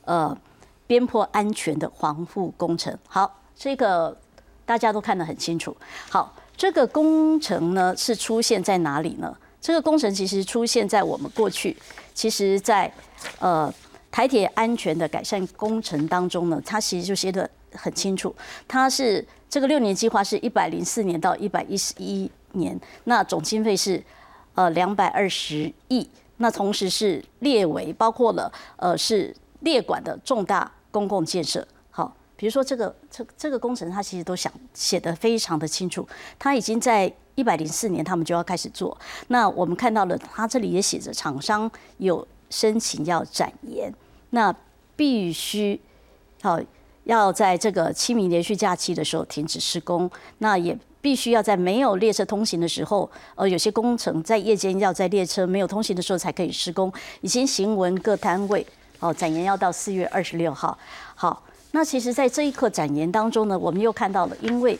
[0.07, 0.37] 呃，
[0.85, 4.15] 边坡安全的防护工程，好，这个
[4.63, 5.75] 大家都看得很清楚。
[6.11, 9.35] 好，这个工程呢是出现在哪里呢？
[9.59, 11.75] 这个工程其实出现在我们过去，
[12.13, 12.93] 其实在
[13.39, 13.73] 呃
[14.11, 18.35] 台铁安全的改善工程当中呢，它其实就写的很清楚，
[18.67, 24.03] 它是这个六年计划是一百零四年到一百一十一年，那总经费是
[24.53, 29.35] 呃两百二十亿，那同时是列为包括了呃是。
[29.61, 36.07] 列管的重大公共建设，好，比如说这个这这个工程，它其实都想写的非常的清楚。
[36.37, 38.95] 它已经在一百零四年，他们就要开始做。
[39.29, 43.91] 那我们看到了，它这里也写着，厂商有申请要展延，
[44.29, 44.55] 那
[44.95, 45.81] 必须
[46.43, 46.59] 好
[47.05, 50.07] 要在这个清明连续假期的时候停止施工。
[50.37, 56.91] 那也必须要在没有列车通行的时候，呃，有些工程在夜间要在列车没有通行的时候才可以施工。
[57.21, 58.65] 已经行文各单位。
[59.01, 60.75] 哦，展延要到四月二十六号。
[61.15, 64.79] 好，那其实，在这一刻展延当中呢，我们又看到了，因为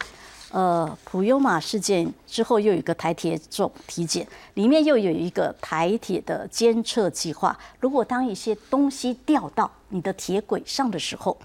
[0.51, 7.59] 呃普悠玛事件之后，又有一个台铁总体检，里面又有一个台铁的监测计划。
[7.81, 11.37] 如果当一些东西掉到你的铁轨上的时候，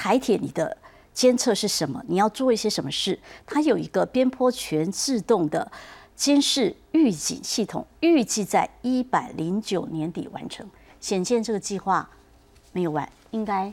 [0.00, 0.74] 台铁你的
[1.12, 2.02] 监测是什么？
[2.08, 3.18] 你要做一些什么事？
[3.44, 5.70] 它有一个边坡全自动的
[6.16, 10.66] 监视预警系统，预计在一百零九年底完成。
[11.00, 12.08] 显见这个计划
[12.72, 13.70] 没有完，应该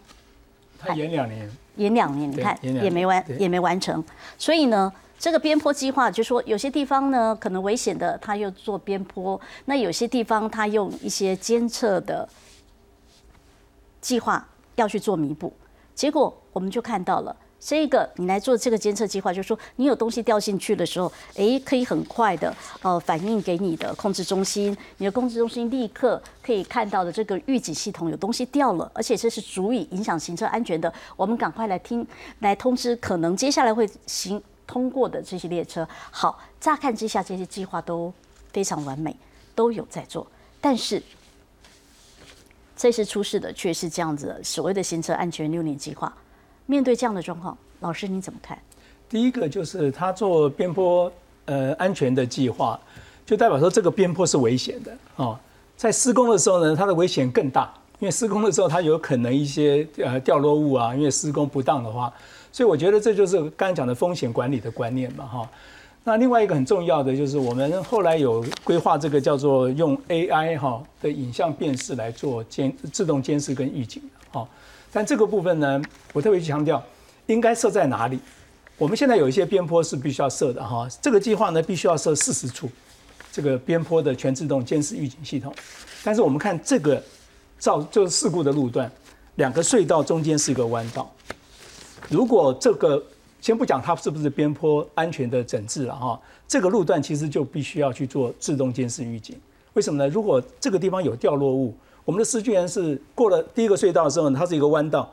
[0.78, 4.04] 它延两年，延两年，你看也没完，也没完成。
[4.38, 12.28] 所以呢，这个边坡计划就说有些地方呢可能危险的，它又做边坡；那有些地方它用一些监测的
[14.02, 15.54] 计划要去做弥补。
[15.98, 32.06] 结果我们就看到了这个你来做这个监测计划，就是说你有东西掉进去的时候，诶，可以很快的呃反映给你的控制中心，你的控制中心立刻可以看到的这个预警系统有东西掉了，而且这是足以影响行车安全的，我们赶快来听
[32.42, 35.88] 来通知可能接下来会行通过的这些列车。
[36.12, 38.14] 好，乍看之下这些计划都
[38.54, 39.16] 非常完美，
[39.56, 40.28] 都有在做，
[40.62, 41.02] 但是
[42.78, 46.14] 这次出事的却是这样子的所谓的行车安全六年计划。
[46.68, 48.58] 面对这样的状况，老师你怎么看？
[49.10, 51.12] 第一个就是他做边坡
[51.46, 52.80] 呃安全的计划，
[53.26, 55.40] 就代表说这个边坡是危险的哦。
[55.76, 62.14] 在施工的时候呢，它的危险更大，因为施工的时候它有可能一些呃掉落物啊，因为施工不当的话，
[62.52, 65.50] 所以我觉得这就是刚才讲的风险管理的观念嘛哈。
[66.08, 74.48] 那另外一个很重要的就是我们后来有规划这个叫做用 AI 哈的影像辨识来做监自动监视跟预警哦。
[74.90, 75.82] 但这个部分呢，
[76.14, 76.82] 我特别强调，
[77.26, 78.18] 应该设在哪里？
[78.78, 80.88] 我们现在有一些边坡是必须要设的哈。
[81.02, 82.70] 这个计划呢，必须要设四十处
[83.30, 85.54] 这个边坡的全自动监视预警系统。
[86.06, 87.04] 但是我们看这个
[87.60, 88.90] 造就是事故的路段，
[89.36, 91.12] 两个隧道中间是一个弯道。
[92.08, 93.04] 如果这个
[93.48, 99.40] 先不讲它是不是边坡安全的整治了哈，这个路段其实就必须要去做自动监视预警。
[99.72, 100.10] 为什么呢？
[100.10, 105.10] 如果这个地方有掉落物，我们的司机员是过了第一个隧道的时候，它是一个弯道，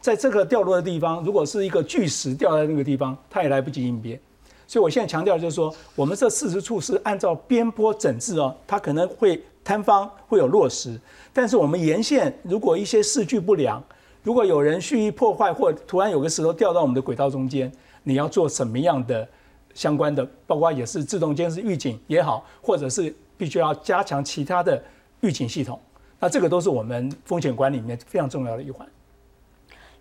[0.00, 4.18] 在这个掉落的地方，如果是一个巨石掉在那个地方，它也来不及应变。
[4.66, 10.98] 所以我现在强调就是说，我们这四十处是按照边坡整治哦，它可能会坍方会有落石，
[11.30, 13.84] 但是我们沿线如果一些视距不良，
[14.22, 17.70] 如果有人蓄意破坏或突然有个石头掉到我们的轨道中间，
[18.02, 19.26] 你要做什么样的
[19.74, 24.82] 相关的，包括也是自动监视预警也好，或者是必须要加强其他的
[25.20, 25.80] 预警系统。
[26.18, 28.86] 那这个都是我们风险管理里面非常重要的一环。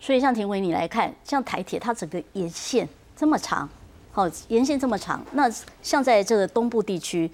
[0.01, 3.69] 所以像田伟你来看，像台铁它整个沿线这么长，
[4.11, 5.49] 好，沿线这么长，那
[5.81, 7.29] 像在这个东部地区，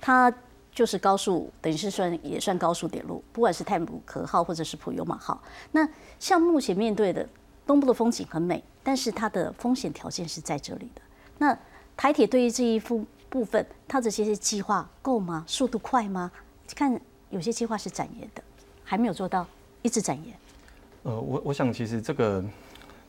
[0.00, 0.32] 它
[0.76, 5.42] 就是高速，等于是算也算高速铁路，不管是泰鲁壳号或者是普悠玛号。
[5.72, 5.88] 那
[6.20, 7.26] 像目前面对的
[7.66, 11.00] 东部的风景很美，但是它的风险条件是在这里的。
[11.38, 11.58] 那
[11.96, 15.44] 台铁对于这一部部分，它的这些计划够吗？
[15.48, 16.30] 速度快吗？
[16.74, 17.00] 看。
[17.28, 18.42] 有些计划是展延的，
[18.84, 19.44] 还没有做到，
[19.82, 20.32] 一直展延。
[21.02, 22.42] 呃，我我想其实这个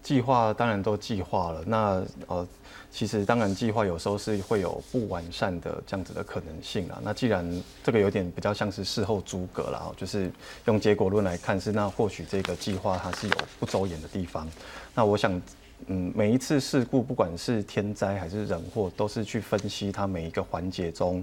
[0.08, 2.48] 计划当然都计划了，那呃，
[2.90, 6.98] 其实当然计划有时候是会有不完善的这样子的可能性啊。
[7.04, 7.46] 那既然
[7.84, 10.32] 这个有点比较像是事后诸葛了，就是
[10.64, 14.48] 用结果论来看是，那或许这个计划它是有不周延的地方。
[14.96, 15.42] 那我想，
[15.88, 21.22] 嗯，每一次事故，不管是天灾还是人祸，都是去分析它每一个环节中。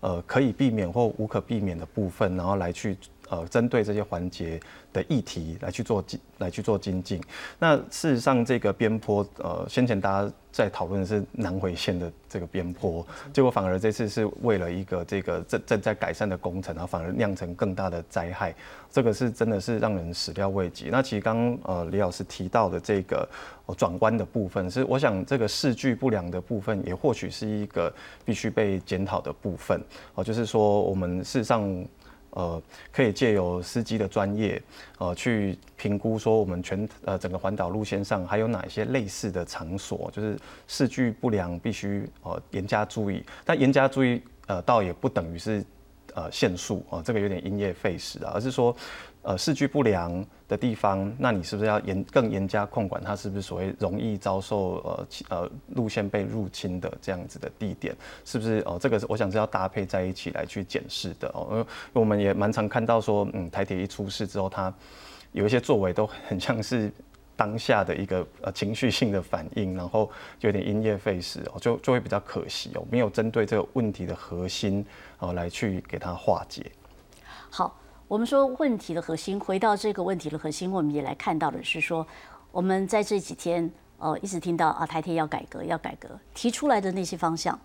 [0.00, 2.96] 呃，可以避免或无可避免的部分，然后来去
[3.32, 4.60] 呃，针对这些环节
[4.92, 7.18] 的议题来去做精来去做精进。
[7.58, 18.54] 那事实上，这个边坡，呃，先前大家在讨论的是南回线的这个边坡，结果反而这次是为了一个这个正正在改善的工程，然后反而酿成更大的灾害，
[18.90, 20.90] 这个是真的是让人始料未及。
[20.92, 23.26] 那其实刚呃李老师提到的这个
[23.78, 27.90] 转弯的部分，是我想这个视距不良的部分，也或许是一个
[28.26, 29.82] 必须被检讨的部分。
[30.16, 31.82] 哦，就是说我们事实上。
[32.32, 34.62] 呃，可以借由司机的专业，
[34.98, 43.24] 呃，去评估说我们全呃整个环岛路线上还有哪些类似的场所，就是视距不良，必须呃严加注意。
[43.44, 45.64] 但严加注意，呃，倒也不等于是
[46.14, 48.76] 呃限速啊，这个有点因噎废食啊，而是说。
[49.22, 53.00] 呃，视距不良的地方，那你是不是要严更严加控管？
[53.04, 57.94] 它是不是所谓容易遭受呃呃路线被入侵的这样子的地点？
[58.24, 58.76] 是不是哦？
[58.80, 61.46] 这个是我想是要搭配在一起来去检视的哦。
[61.52, 64.74] 因为我们也蛮常看到说，嗯，台铁一出事之后，它
[65.30, 66.92] 有一些作为都很像是
[67.36, 74.84] 当下的一个呃情绪性的反应，然后就有点因噎废食哦，就就会比较可惜哦，没有针对这个问题的核心
[75.20, 76.66] 哦来去给它化解。
[77.48, 77.78] 好。
[78.12, 82.06] 我们说问题的核心，回到这个问题的核心，我们也来看到的是说，
[82.50, 87.58] 我们在这几天，呃，一直听到啊，台铁要改革，要改革，提出来的那些方向，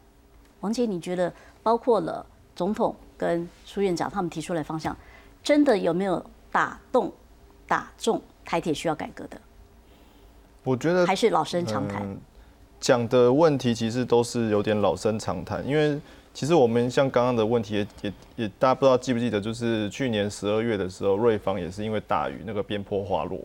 [0.62, 4.96] 王姐，你觉得包括了总统跟苏院长他们提出来方向，
[5.44, 7.12] 真的有没有打动、
[7.68, 9.38] 打中台铁需要改革的？
[10.64, 12.18] 我觉得还是老生常谈，
[12.80, 16.00] 讲的问题其实都是有点老生常谈，因为。
[16.38, 23.40] 其实我们像刚刚的问题也也也，大家不知道记不记得，就是去年十二月的时候，瑞芳也是因为大雨，那个边坡滑落，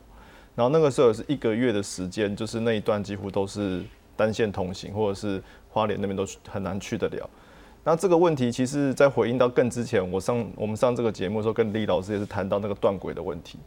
[0.55, 3.81] 然后那个时候是一个月的时间，就是那一段几乎都是
[4.15, 7.31] 单线通行，或者是花莲那边都很难去得了。
[7.83, 13.59] 那这个问题其实，在回应到更之前，我上我们上这个节目的时候，跟李老师也是谈到那个断轨的问题。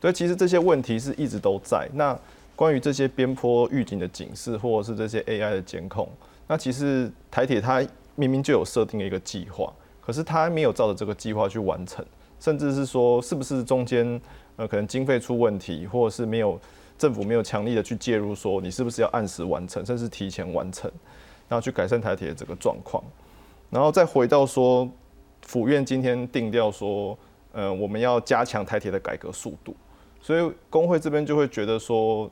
[0.00, 1.88] 对，其实这些问题是一直都在。
[1.94, 2.18] 那
[2.56, 6.08] 关于这些边坡预警的警示，或者是这些 AI 的监控，
[6.48, 7.80] 那其实台铁它
[8.14, 12.04] 明明就有设定一个计划，可是他没有照着这个计划去完成，
[12.38, 14.20] 甚至是说是不是中间
[14.56, 16.58] 呃可能经费出问题，或者是没有
[16.96, 20.90] 政府没有强力的去介入，说你是不是要按时完成，甚至提前完成，
[21.48, 23.02] 然后去改善台铁的这个状况，
[23.70, 24.88] 然后再回到说
[25.42, 27.18] 府院今天定调说，
[27.52, 29.74] 呃我们要加强台铁的改革速度，
[30.20, 32.30] 所以工会这边就会觉得说。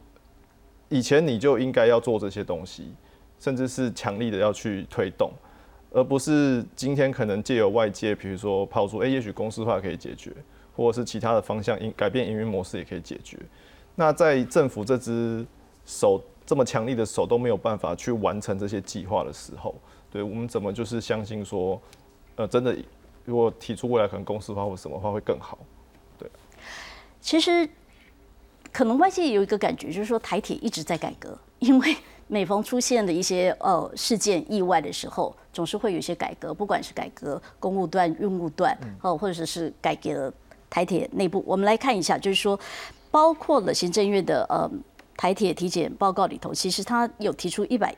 [0.92, 2.92] 以前你就应该要做这些东西，
[3.38, 5.30] 甚至是强力的要去推动，
[5.90, 10.32] 而不是今天可能借由外界，比如说抛出，哎，也许公司化可以解决，
[10.74, 13.38] 或者是其他的方向，营改变营运模式也可以解决。
[13.94, 15.44] 那在政府这只
[15.84, 19.74] 手这么强力的手都没有办法去完成这些计划的时候，
[20.10, 21.80] 对我们怎么就是相信说，
[22.36, 22.76] 呃，真的
[23.24, 25.58] 如果提出未来可能公司化或什么话会更好？
[26.18, 26.30] 对，
[27.20, 27.68] 其实。
[28.72, 31.96] 可能外界有一个感觉，就是说台铁一直在改革，因为
[32.30, 40.32] 每逢出现的一些呃事件意外的时候，总是会有一些改革，不管是改革公务段、运务段，哦，或者是改革
[40.70, 41.42] 台铁内部。
[41.44, 42.58] 我们来看一下，就是说，
[43.10, 44.70] 包括了行政院的呃
[45.16, 47.92] 台铁体检报告里头，其实他有提出一百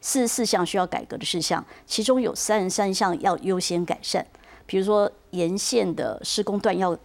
[0.00, 4.26] 四十四项需要改革的事项，其中有三十三项要优先改善，
[4.66, 6.98] 比如说沿线的施工段要。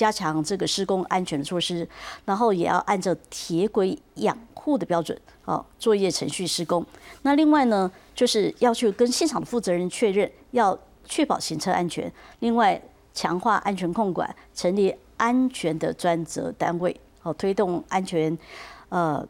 [0.00, 1.86] 加强这个施工安全的措施，
[2.24, 6.82] 然后也要按照铁轨养护的标准，哦，作业程序施工。
[7.20, 12.10] 那另外呢，就是要去跟现场的负责人确认，要确保行车安全。
[12.38, 12.80] 另外，
[13.12, 18.38] 强化安全控管，成立安全的专责单位，哦，推动安全
[18.88, 19.22] 呃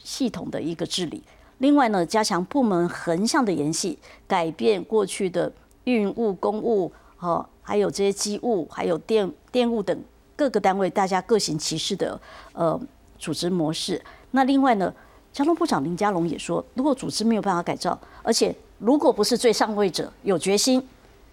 [0.00, 1.22] 系统的一个治理。
[1.58, 5.52] 另外呢，加强部门横向的联系，改变过去的
[5.84, 9.96] 运务、公务，哦，还有这些机务，还有电电务等。
[10.36, 12.20] 各个单位大家各行其事的
[12.52, 12.78] 呃
[13.18, 14.00] 组织模式。
[14.32, 14.92] 那另外呢，
[15.32, 20.86] 交通部长林佳龙也说，如果组织没有办法改造，而且如果不是最上位者有决心，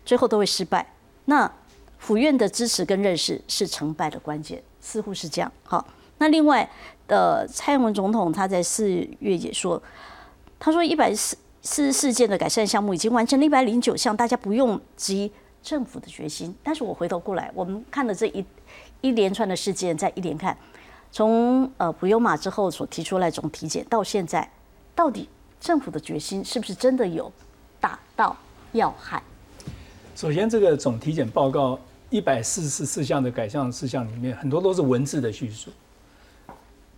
[0.06, 0.94] 最后都会失败。
[1.26, 1.52] 那
[2.00, 5.52] 府院的支持跟认识是成败的关键，似乎是这样。
[5.64, 5.86] 好，
[6.20, 6.70] 那另外
[7.08, 8.90] 呃，蔡英文总统他在四
[9.20, 9.82] 月也说，
[10.58, 16.56] 他说一百四四十四件的改善项目已经完成了一百零九项，大家不用急政府的决心。
[16.64, 18.46] 但是我回头过来，我们看了这一。
[19.04, 20.58] 一连串的事件，在一连看，
[21.12, 24.50] 从呃普悠马之后所提出来总体检到现在，
[24.96, 25.28] 到底
[25.60, 27.30] 政府的决心是不是真的有
[27.82, 28.34] 打到
[28.72, 29.22] 要害？
[30.16, 31.78] 首先，这个总体检报告
[32.10, 35.70] 一百四十四项的改善事项里面，很多都是文字的叙述，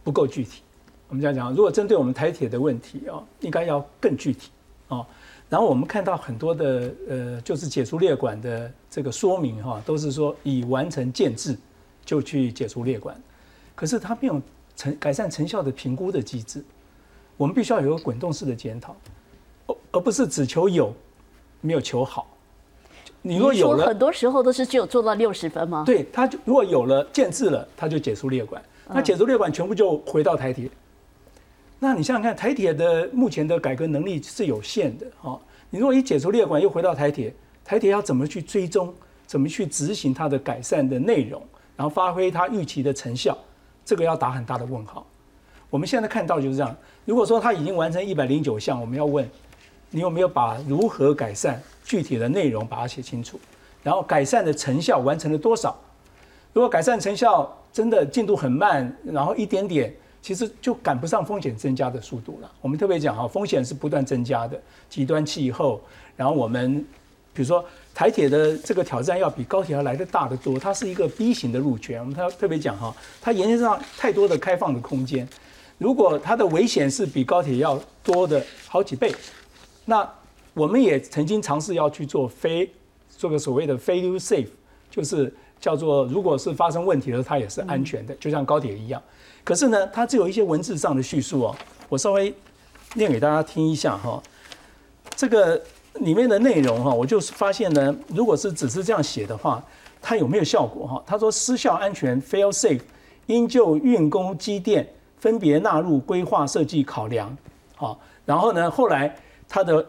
[0.04, 0.62] 不够具体。
[1.08, 4.52] 我们这样讲，如果针对我们台铁的问题啊，应该要更具体
[4.90, 5.04] 啊。
[5.50, 11.58] 然后我们看到很多的呃，就是解除列管的这个说明哈，都是说已完成建制。
[12.06, 13.20] 就去解除列管，
[13.74, 14.42] 可是它没有
[14.76, 16.64] 成改善成效的评估的机制，
[17.36, 18.96] 我们必须要有个滚动式的检讨，
[19.66, 20.94] 而而不是只求有，
[21.62, 22.28] 没有求好。
[23.22, 25.84] 你若有了，很多时候都是只有做到六十分吗？
[25.84, 30.70] 对，他就如果有了建制了，他就解除列管，那解除列管全部就回到台铁。
[31.80, 35.42] 那你想想看，台铁的目前的改革能力是有限的哦。
[35.72, 38.94] 你如果一解除列管又回到台铁，台铁要怎么去追踪，
[39.26, 41.42] 怎么去执行它的改善的内容？
[41.76, 43.38] 然后发挥它预期的成效，
[43.84, 45.06] 这个要打很大的问号。
[45.70, 46.76] 我们现在看到就是这样。
[47.06, 49.30] 如果说它已经完成一百零九项，我们要问
[49.90, 53.40] 你有没有把如何改善具体的内容把它写清楚，
[53.84, 55.76] 然后改善的成效完成了多少？
[56.54, 62.50] 如果改善成效真的进度很慢，然后一点点，其实就赶不上风险增加的速度了。
[62.62, 64.58] 我们特别讲哈，风险是不断增加的，
[64.90, 65.82] 极端气候，
[66.16, 66.86] 然后我们
[67.36, 67.64] 比如说。
[67.98, 72.02] 台铁的这个挑战要比高铁要来的大得多，它是一个 B 型的路权。
[72.02, 75.26] 我们特特别讲哈，它沿线上太多的开放的空间，
[75.78, 79.16] 如果它的危险是比高铁要多的好几倍，
[79.86, 80.06] 那
[80.54, 82.70] 我们也曾经尝试要去做非
[83.08, 84.50] 做个所谓的 fail safe，
[84.92, 89.02] 就是叫做如果是发生问题了，它也是安全的，就像高铁一样。
[89.42, 91.56] 可是呢，它只有一些文字上的叙述哦，
[91.88, 92.36] 我稍微
[92.96, 94.22] 念给大家听一下哈，
[95.16, 95.64] 这个。
[96.00, 99.64] 里面的内容哈，我就发现呢，如果是只是这样写的话，
[100.02, 101.04] 它有没有效果哈？
[101.06, 102.82] 他说失效安全 （fail safe）
[103.28, 104.88] 应就运工机电
[105.18, 107.36] 分别纳入规划设计考量。
[107.76, 109.16] 好，然后呢，后来
[109.48, 109.86] 他的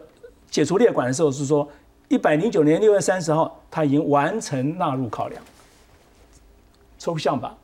[0.49, 1.67] 解除列管的时候是说，
[2.07, 5.41] 一百零九年六月三十号，他已经完成纳入考量。
[6.97, 7.55] 抽象吧？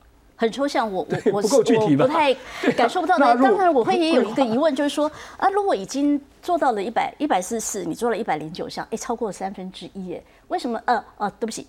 [0.43, 2.33] 很抽象，我我我我不太
[2.75, 3.17] 感受不到。
[3.17, 10.77] 那当然，我会也有一个疑问，就是说啊，如果已经做到了一百一百四十四，你做了一百零九项，哎，超过三分之一，哎，为什么？
[10.83, 11.65] 呃呃，对不起，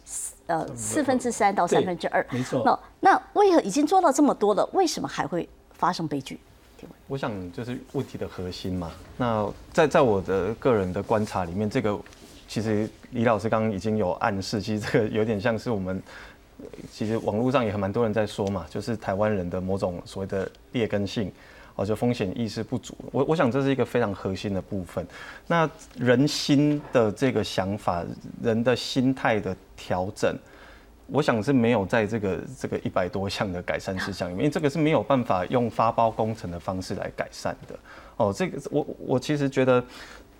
[0.49, 2.65] 呃，四分之三到三分之二，没错。
[2.65, 6.41] 那那为何已经做到这么多了，为什么还会发生悲剧？
[7.07, 8.91] 我想就是问题的核心嘛。
[9.17, 11.97] 那在在我的个人的观察里面，这个
[12.49, 16.03] 其实李老师刚刚已经有暗示，其实这个有点像是我们，
[16.91, 21.31] 其实网络上也很蛮多人在说嘛，就是台湾人的某种所谓的劣根性。
[21.77, 25.05] 哦，就风险意识不足，我我想这是一个非常核心的部分。
[25.49, 28.05] 那人心的这个想法，
[28.41, 30.39] 人的心态的调整，
[31.09, 37.77] 我想是没有在这个这个一百多项的改善事项里面，因为这个是没有办法用发包工程的方式来改善的。
[38.19, 39.85] 哦，这个我我其实觉得，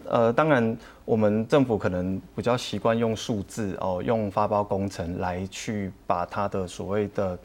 [0.09, 7.39] 呃，当然我们政府可能比较习惯用数字哦，用发包工程来去把它的所谓的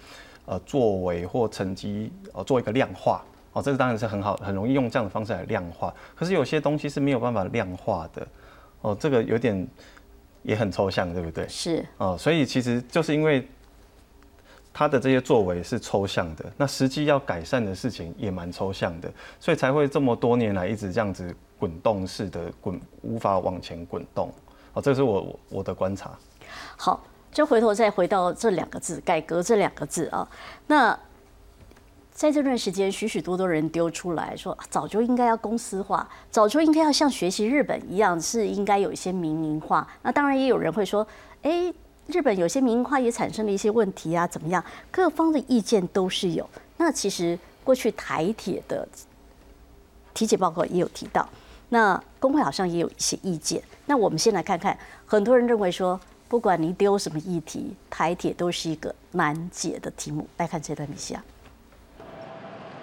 [0.45, 3.23] 呃作为或成绩哦做一个量化。
[3.51, 5.91] 哦，这个当然是很好，很容易用这样的方式来量化。
[6.15, 8.27] 可是有些东西是没有办法量化的。
[8.81, 9.67] 哦，这个有点
[10.43, 11.47] 也很抽象，对不对？
[11.47, 11.83] 是。
[11.97, 13.47] 哦，所以其实就是因为
[14.73, 24.31] 他的这些作为是抽象的，那实际要改善的事情也蛮抽象的，所以才会这么多年来一直这样子滚动式的滚，无法往前滚动。
[24.73, 26.11] 哦，这是我我的观察。
[26.77, 30.27] 好，就回头再回到这两个字“改革”这两个字啊，
[30.67, 30.97] 那。
[32.11, 39.87] 在这段时间，许许多多人丢出来说，早就应该要公司化，早就应该要像学习日本一样，是应该有一些民营化。
[40.01, 41.07] 那当然也有人会说，
[41.43, 41.73] 哎，
[42.11, 44.63] 日本有些民营化也产生了一些问题啊，怎么样？
[44.89, 46.49] 各方的意见都是有。
[46.77, 48.87] 那其实过去台铁的
[50.13, 51.29] 体检报告也有提到，
[51.69, 53.61] 那工会好像也有一些意见。
[53.85, 60.27] 那我们先来看看，很多人认为说，不管你丢什么议题，台铁都是一个难解的题目。
[60.37, 61.23] 来看这段米西亚。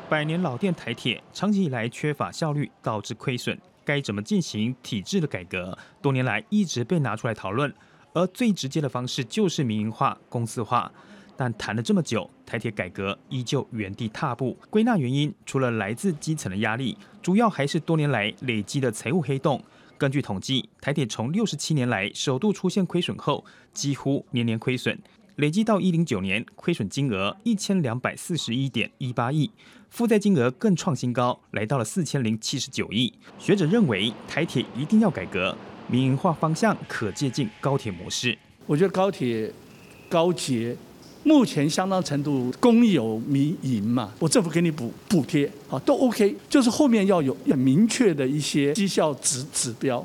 [0.09, 3.59] 百年老店台铁长期以来缺乏效率，导致亏损。
[3.85, 5.77] 该怎么进行体制的改革？
[6.01, 7.73] 多年来一直被拿出来讨论，
[8.17, 10.91] 而最直接的方式就是民营化、公司化。
[11.37, 14.57] 但谈了这么久，台铁改革依旧原地踏步。
[14.71, 19.63] 归纳原因，除了来自基层的压力，主要还是多年来累积的财务黑洞。
[19.99, 23.45] 根据统计，台铁从六十七年来首度出现亏损后，
[23.75, 24.99] 几乎年年亏损。
[25.37, 29.51] 累计到一零九年，亏损金额一千两百四十一点一八亿，
[29.91, 33.13] 负债金额更创新高，来到了四千零七十九亿。
[33.39, 35.55] 学者认为，台铁一定要改革，
[35.89, 38.37] 民营化方向可借鉴高铁模式。
[38.67, 39.53] 我觉得高铁
[40.09, 40.77] 高捷
[41.23, 50.05] 目前相当程度公有民营嘛，我政府给你补补贴啊，都 OK，就是后面要有要明确的一些绩效指指标。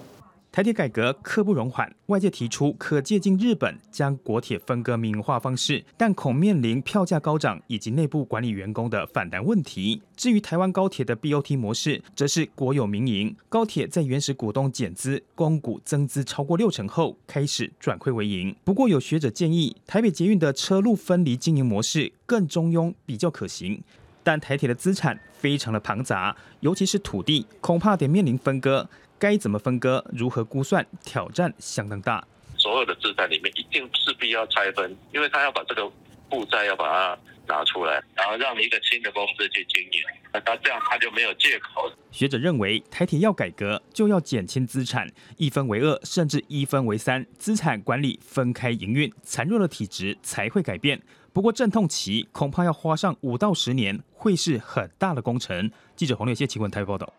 [0.52, 10.02] 台铁改革刻不容缓，外界提出可借鉴日本将国铁分割民营化方式，但恐面临票价高涨以及内部管理员工的反弹问题。
[10.18, 18.54] 至于台湾高铁的 BOT 模式，则是国有民营，高铁在原始股东减资、公股增资超过六成后，开始转亏为盈。
[18.66, 23.82] 不过有学者建议，台北捷运的车路分离经营模式更中庸，比较可行。
[24.22, 28.88] 但台铁的资产非常的庞杂，尤其是土地，恐怕得面临分割。
[29.22, 30.03] 该怎么分割？
[30.11, 30.84] 如何估算？
[31.05, 32.28] 挑战相当大。
[32.57, 35.88] 所有的资产里面，一定势必要拆分，因为他要把这个
[36.28, 40.01] 负债要把它拿出来，然后让一个新的公司去经营。
[40.34, 41.88] 那他这样他就没有借口。
[42.09, 45.07] 学者认为，台铁要改革，就要减轻资产，
[45.38, 50.99] 一分为二，甚至一分为三，资产管理分开营运，残弱的体质才会改变。
[51.32, 55.69] 不过阵痛期恐怕要花上五到十年，会是很大的工程。
[55.95, 57.13] 记者黄烈谢奇闻台报道。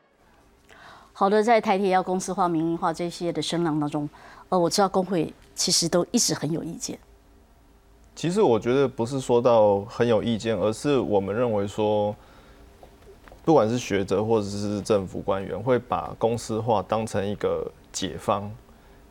[1.22, 4.10] 好的，在台铁要公司化、民营化这些的声浪当中，
[4.48, 6.98] 呃，我知道工会其实都一直很有意见。
[8.16, 12.12] 其实我觉得不是说到很有意见，而是我们认为说，
[13.44, 18.50] 不管是学者或者是政府官员，会把公司化当成一个解方。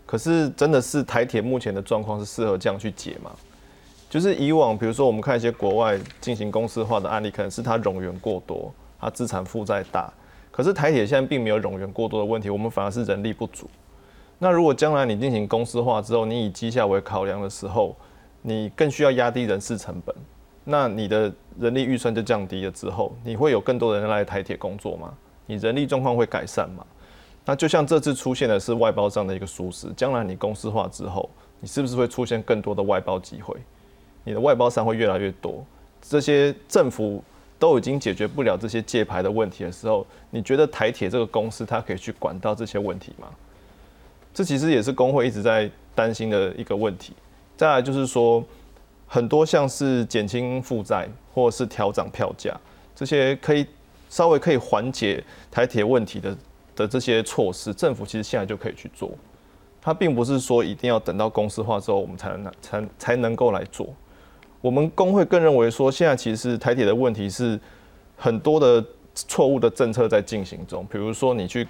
[0.06, 3.32] 可是真的是台铁目前的状况是适合这样去解吗？
[4.10, 10.12] 就是以往比如说我们看一些国外进行公司化的案例，可能是它冗员过多，它资产负债大。
[10.52, 13.70] 可是台铁现在并没有冗员过多的问题，我们反而是人力不足。
[14.38, 17.96] 那如果将来你进行公司化之后，你以绩效为考量的时候，
[18.42, 20.14] 你更需要压低人事成本，
[20.64, 25.14] 那你的人力预算就降低了之后，你会有更多人来台铁工作吗？
[25.46, 26.86] 你人力状况会改善吗？
[27.46, 31.30] 那就像这次出现的是外包上的一个疏失，将来你公司化之后，
[31.60, 33.56] 你是不是会出现更多的外包机会？
[34.24, 35.66] 你的外包商会越来越多，
[36.02, 37.24] 这些政府。
[37.62, 43.28] 都已经解决不了这些借牌的问题的时候，你觉得台铁这个公司它可以去管到这些问题吗？
[44.34, 47.14] 这其实也是工会一直在担心的一个问题。
[47.56, 48.44] 再来就是说，
[49.06, 52.52] 很多像是减轻负债或者是调涨票价
[52.96, 53.64] 这些可以
[54.10, 56.36] 稍微可以缓解台铁问题的
[56.76, 59.12] 的这些措施，政府其实现在就可以去做。
[59.80, 63.88] 它并不是说一定要等到公司化之后我们才能才才能够来做。
[64.62, 67.60] 我们工会更认为说，现在其实台铁的问题是
[68.16, 68.84] 很多的
[69.14, 71.68] 错误的政策在进行中，比如说你去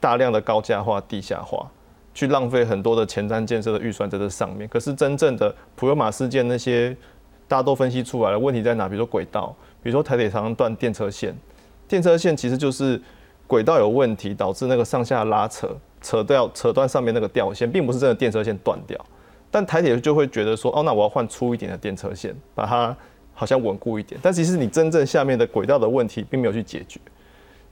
[0.00, 1.68] 大量的高价化、地下化，
[2.14, 4.68] 去浪费很多的前瞻建设的预算在这上面。
[4.68, 6.96] 可是真正的普悠马事件那些
[7.48, 8.88] 大家都分析出来了，问题在哪？
[8.88, 11.36] 比如说轨道，比如说台铁常常断电车线，
[11.88, 13.00] 电车线其实就是
[13.46, 15.68] 轨道有问题，导致那个上下拉扯，
[16.00, 18.98] 扯掉扯断上面那个吊线，并不是真的电车线断掉。
[19.56, 22.96] 但台铁就会觉得说，哦，那我要换粗一点的电车线，把它
[23.32, 24.20] 好像稳固一点。
[24.20, 26.98] 但其实你真正下面的轨道的问题并没有去解决，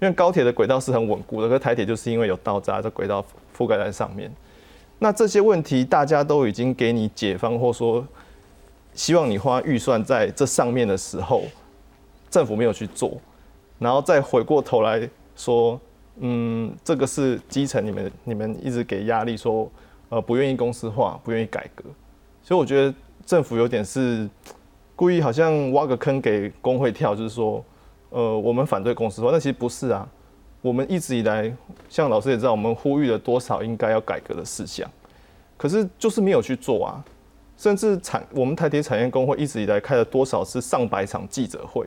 [0.01, 3.25] 因为高铁的轨道是很稳固的，可台铁就是因为有刀扎，这轨道
[3.59, 4.33] 覆盖在上面。
[5.01, 8.07] 那这些问题大家都已经给你解方，或说
[8.95, 11.43] 希望你花预算在这上面的时候，
[12.31, 13.21] 政府没有去做，
[13.81, 15.81] 然后再回过头来说，
[16.21, 19.69] 嗯，这个是基层你们你们一直给压力说。
[20.13, 21.85] 呃，不愿意公司化，不愿意改革，
[22.43, 22.95] 所以我觉得
[23.25, 24.29] 政府有点是
[24.95, 27.65] 故意，好像挖个坑给工会跳，就是说，
[28.11, 30.07] 呃，我们反对公司化，但其实不是啊。
[30.61, 31.51] 我们一直以来，
[31.89, 34.87] 像老师也知道，我们呼吁了多少应该要改革的事项，
[35.57, 37.03] 可是就是没有去做啊。
[37.57, 41.87] 甚至产我们台铁产业工会一直以来开了多少次上百场记者会，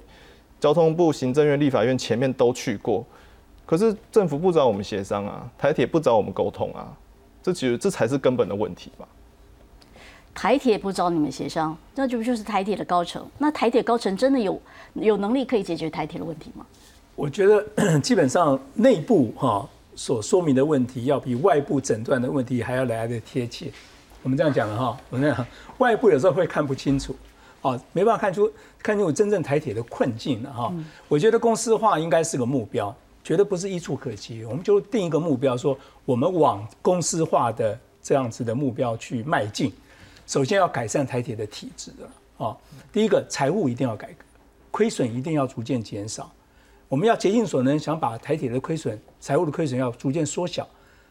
[0.60, 3.06] 交通部、行政院、立法院前面都去过，
[3.68, 6.92] 可是政府不找我们协商啊，台铁不找我们沟通啊。
[7.46, 9.08] 这其实这才是根本的问题吧。
[10.34, 13.24] 台铁不找你们协商，那就不就是台铁的高层？
[13.38, 14.60] 那台铁高层真的有
[14.96, 16.66] 有能力可以解决台铁的问题吗？
[17.16, 23.72] 我觉得 基本上内部哈所说明的问题，要比外部诊断的问题还要来的贴切。
[24.24, 25.46] 我们这样讲了哈，我们讲
[25.78, 27.16] 外部有时候会看不清楚，
[27.62, 30.74] 啊，没办法看出看清楚真正台铁的困境了哈。
[31.08, 32.94] 我觉得公司化应该是个目标。
[33.26, 39.74] 绝对不是一触可及，我们就定一个目标，说我们往公司化的这样子的目标去迈进。
[40.28, 42.58] 首先要改善台铁的体制了啊，
[42.94, 44.24] 第一个财务一定要改革，
[44.70, 46.32] 亏损一定要逐渐减少。
[46.88, 50.68] 我们要竭尽所能，想把台铁的亏损、财务的亏损要逐渐缩小，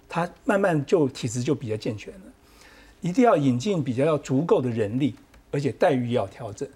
[0.08, 2.20] 它慢慢就体质就比较健全了。
[3.00, 5.16] 一定要引进比较要足够的人力，
[5.50, 6.68] 而且待遇要调整。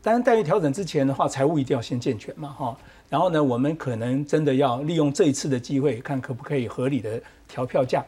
[0.00, 2.76] 当然，待遇调整之前的话，财务一定要先健全嘛，哈。
[3.14, 8.04] 然后呢，我们可能真的要利用这一次的机会，看可不可以合理的调票价，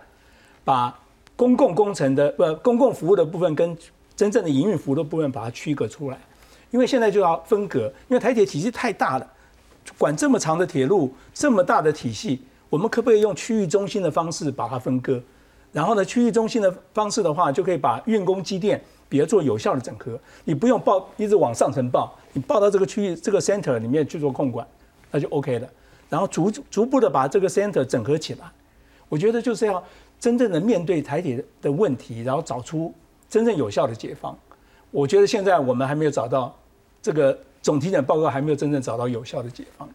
[0.64, 0.92] 把
[1.36, 3.78] 公共工程的不公共服务的部分跟
[4.16, 6.18] 真正的营运服务的部分把它区隔出来。
[6.72, 9.32] 因为现在就要分隔，因为台铁体系太大了，
[9.96, 15.22] 管这么长的铁路，这么大的体系，我们可不可以用区域中心的方式把它分割？
[15.70, 20.18] 然后呢，区域中心的方式的话，就可以把运工机电比较做有效的整合。
[20.42, 24.66] 你不用报一直往上层报，你报到这个区域这个 center 里面去做控管。
[25.10, 25.68] 那就 OK 了，
[26.08, 28.46] 然后逐逐步的把这个 center 整合起来，
[29.08, 29.82] 我觉得就是要
[30.18, 32.92] 真正的面对台铁的问题，然后找出
[33.28, 34.36] 真正有效的解方。
[34.90, 36.56] 我觉得现在我们还没有找到
[37.02, 39.88] 这个总体检报告还没有真正找到有效的解方。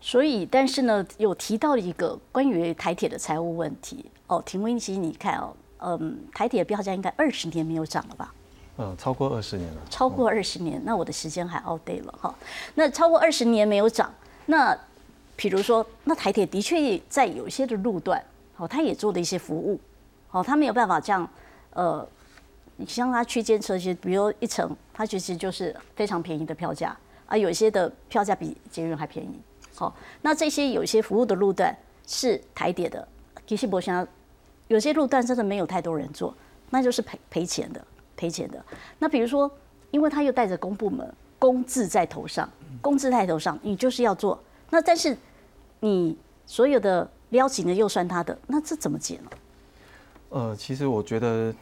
[0.00, 8.32] 所以，但是呢，有提到一个关于台铁的财务问题哦，廷威，其实你看哦，嗯，台铁的标价应该二十年没有涨了吧？
[8.78, 9.80] 呃，超过二十年了。
[9.90, 12.32] 超过二十年，那我的时间还 all day 了哈。
[12.76, 14.08] 那超过二十年没有涨，
[14.46, 14.76] 那
[15.34, 18.24] 比如说，那台铁的确在有一些的路段，
[18.56, 19.80] 哦，它也做了一些服务，
[20.30, 21.28] 哦，它没有办法这样，
[21.70, 22.08] 呃，
[22.76, 29.40] 你像它区间车其实，比如一层，它其实就是非常便宜的票价，啊，有些的票价比捷运还便宜，
[29.74, 31.76] 好，那这些有一些服务的路段
[32.06, 33.06] 是台铁的，
[33.44, 34.06] 其实我想，
[34.68, 36.32] 有些路段真的没有太多人做，
[36.70, 37.84] 那就是赔赔钱的。
[38.18, 38.62] 赔钱的，
[38.98, 39.48] 那比如说，
[39.92, 42.50] 因为他又带着公部门公字在头上，
[42.82, 44.36] 公字在头上，你就是要做。
[44.70, 45.16] 那但是
[45.78, 49.30] 你所有的撩起呢又算他的，那这怎么解呢？
[50.30, 51.54] 呃，其实我觉得，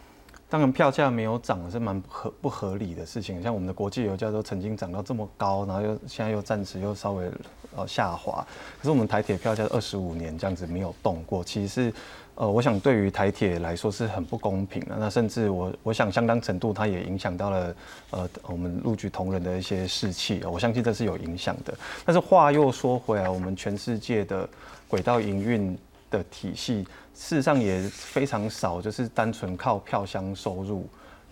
[0.48, 3.42] 当然票价没有涨是蛮不合不合理的事情。
[3.42, 7.30] 像我们的国际油价都曾经涨到这么高，然后又现在又暂时又稍微
[7.76, 8.46] 呃下滑，
[8.78, 11.92] 可是我们台铁票价二十五年这样子没有动过，其实是。
[12.38, 14.94] 呃，我想对于台铁来说是很不公平的。
[14.98, 17.74] 那甚至我我想相当程度，它也影响到了
[18.10, 20.44] 呃我们陆局同仁的一些士气。
[20.44, 21.72] 我相信这是有影响的。
[22.04, 24.46] 但是话又说回来，我们全世界的
[24.86, 25.78] 轨道营运
[26.10, 26.82] 的体系，
[27.14, 30.88] 事实上也非常少，就是单纯靠票箱收入。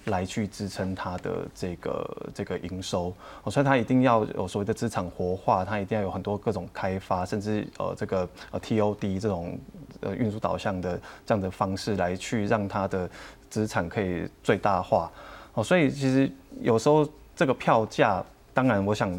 [0.09, 3.11] 来去支撑它的这个这个营收，
[3.51, 9.59] 所以它一定要有所谓的资产活化，它一定要有很多各种开发，甚至呃这个呃 TOD 这种
[10.01, 13.09] 呃运输导向的这样的方式来去让它的
[13.49, 15.11] 资产可以最大化。
[15.55, 18.22] 哦，所以其实有时候这个票价，
[18.53, 19.18] 当然我想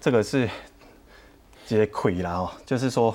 [0.00, 0.46] 这个是
[1.66, 3.12] 直接亏了哦，就是说。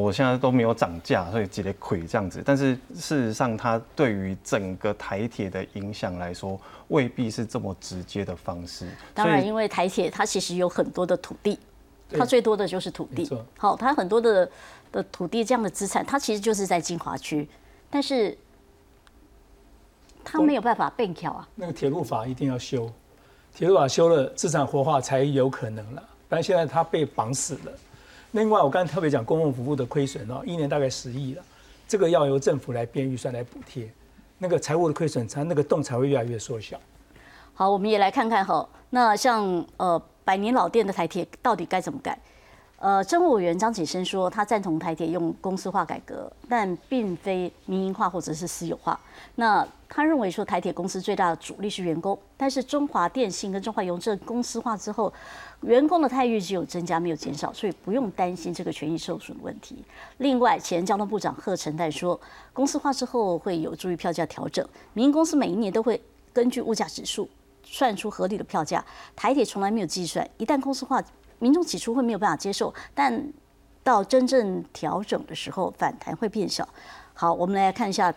[0.00, 2.42] 我现在都没有涨价，所以直接亏这样子。
[2.42, 8.88] 但是事实上，它对于整个台铁的影响来说，未必是这么直接的方式。
[9.12, 11.58] 当然，因为台铁它其实有很多的土地，
[12.10, 13.30] 它最多的就是土地。
[13.58, 14.50] 好，它很多的
[14.90, 17.46] 的土地这样的资产，它其实就是在金华区，
[17.90, 18.34] 但是
[20.24, 21.46] 它没有办法变调啊。
[21.54, 22.90] 那个铁路法一定要修，
[23.54, 26.02] 铁路法修了，资产活化才有可能了。
[26.30, 27.72] 不然现在它被绑死了。
[28.32, 31.42] 另外，我刚才特别讲公共服务的亏损哦，一年大概十亿了，
[31.86, 33.90] 这个要由政府来编预算来补贴，
[34.38, 36.80] 那个财务的亏损才那个洞才会越来越缩小。
[37.52, 42.18] 好，我们也来看看哈，那像呃百年老店的台铁到底该怎么改？
[42.82, 48.98] 呃，政务委员张景生说，他赞同台铁用公司化改革，但并非民营化或者是私有化。
[49.36, 55.12] 那他认为说，台铁公司最大的主力是员工，但是中华电信跟中华邮政公司化之后，
[55.60, 59.84] 员工的待遇只有增加没有减少，所以不用担心这个权益受损的问题。
[60.18, 62.20] 另外，前交通部长贺成代说，
[62.52, 66.02] 公司化之后会有助于票价调整，民营公司每一年都会
[66.32, 67.28] 根据物价指数。
[67.64, 70.28] 算出合理的票价，台铁从来没有计算。
[70.36, 71.02] 一旦公司化，
[71.42, 73.32] 民众起初会没有办法接受，但
[73.82, 76.66] 到真正调整的时候，反弹会变小。
[77.14, 78.14] 好，我们来看一下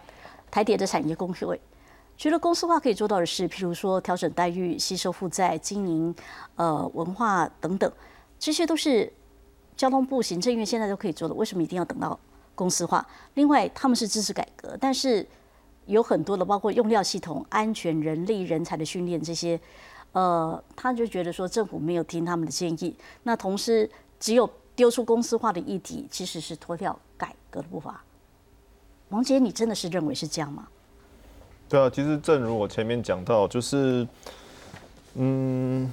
[0.52, 1.60] 台铁的产业工会，
[2.16, 6.16] 觉得公司化可以做到的是，譬如说调整待遇、吸收负债、经营
[6.56, 7.92] 呃文化等等，
[8.38, 9.12] 这些都是
[9.76, 11.34] 交通部、行政院现在都可以做的。
[11.34, 12.20] 为什么一定要等到
[12.54, 13.06] 公司化？
[13.34, 15.28] 另外，他们是支持改革，但是。
[15.88, 19.62] 有很多的，包括用料系统、安全、人力、人才的训练这些，
[20.16, 22.95] 呃，他就觉得说政府没有听他们的建议。
[23.24, 28.01] 那同时，只有丢出公司化的议题，其实是脱掉改革的步伐。
[29.09, 30.68] 王杰，你真的是认为是这样吗？
[31.68, 34.07] 对啊，其实正如我前面讲到，就是，
[35.16, 35.91] 嗯，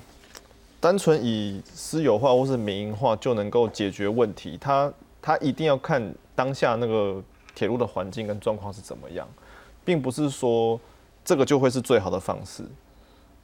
[0.78, 7.20] 单纯以私有化或是民营化就能够解决问题，他他一定要看当下那个
[7.56, 9.28] 铁路的环境跟状况是怎么样。
[9.84, 10.78] 并不是说
[11.24, 12.64] 这个就会是最好的方式，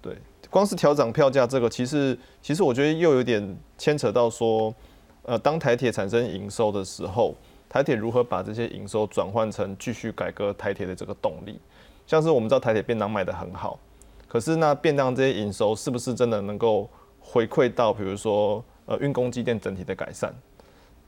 [0.01, 0.17] 对，
[0.51, 4.75] 光是调整票价这个，其实其实我觉得又有点牵扯到说，
[5.23, 7.35] 呃，当台铁产生营收的时候，
[7.69, 11.59] 台铁如何把这些营收转换成继续改革台铁的这个动力？
[12.07, 13.79] 像是我们知道台铁便当卖的很好，
[14.27, 16.89] 可是那便当这些营收是不是真的能够
[17.21, 20.33] 回馈到，比如说呃运工机电整体的改善？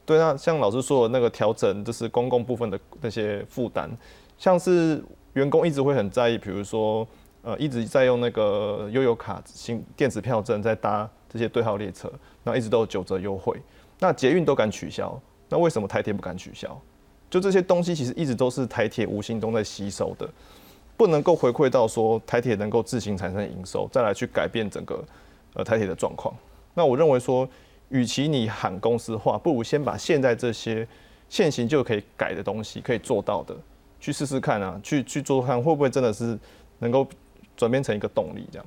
[0.05, 3.91] 对，那像老师说的那个调整，就是公共部分的那些负担，
[4.39, 5.03] 像是。
[5.35, 7.07] 员工一直会很在意，比如说，
[7.43, 12.13] 呃，一直在用那个悠游卡、新电子票证在搭这些对号列车，
[12.43, 13.57] 那一直都有九折优惠。
[13.99, 16.81] 那捷运都敢取消，那为什么台铁不敢取消？
[17.31, 20.29] 就这些东西其实一直都是台铁无形中在吸收的，
[20.97, 25.05] 不能够回馈到说台铁能够自行产生营收，再来去改变整个
[25.55, 26.35] 呃台铁的状况。
[26.75, 27.49] 那我认为说，
[27.89, 30.87] 与其你喊公司化，不如先把现在这些
[31.29, 33.57] 现行就可以改的东西可以做到的。
[34.01, 36.39] 去试试看啊，去去做看会不会真的是
[36.79, 37.07] 能够
[37.61, 38.67] 转变成一个动力这样。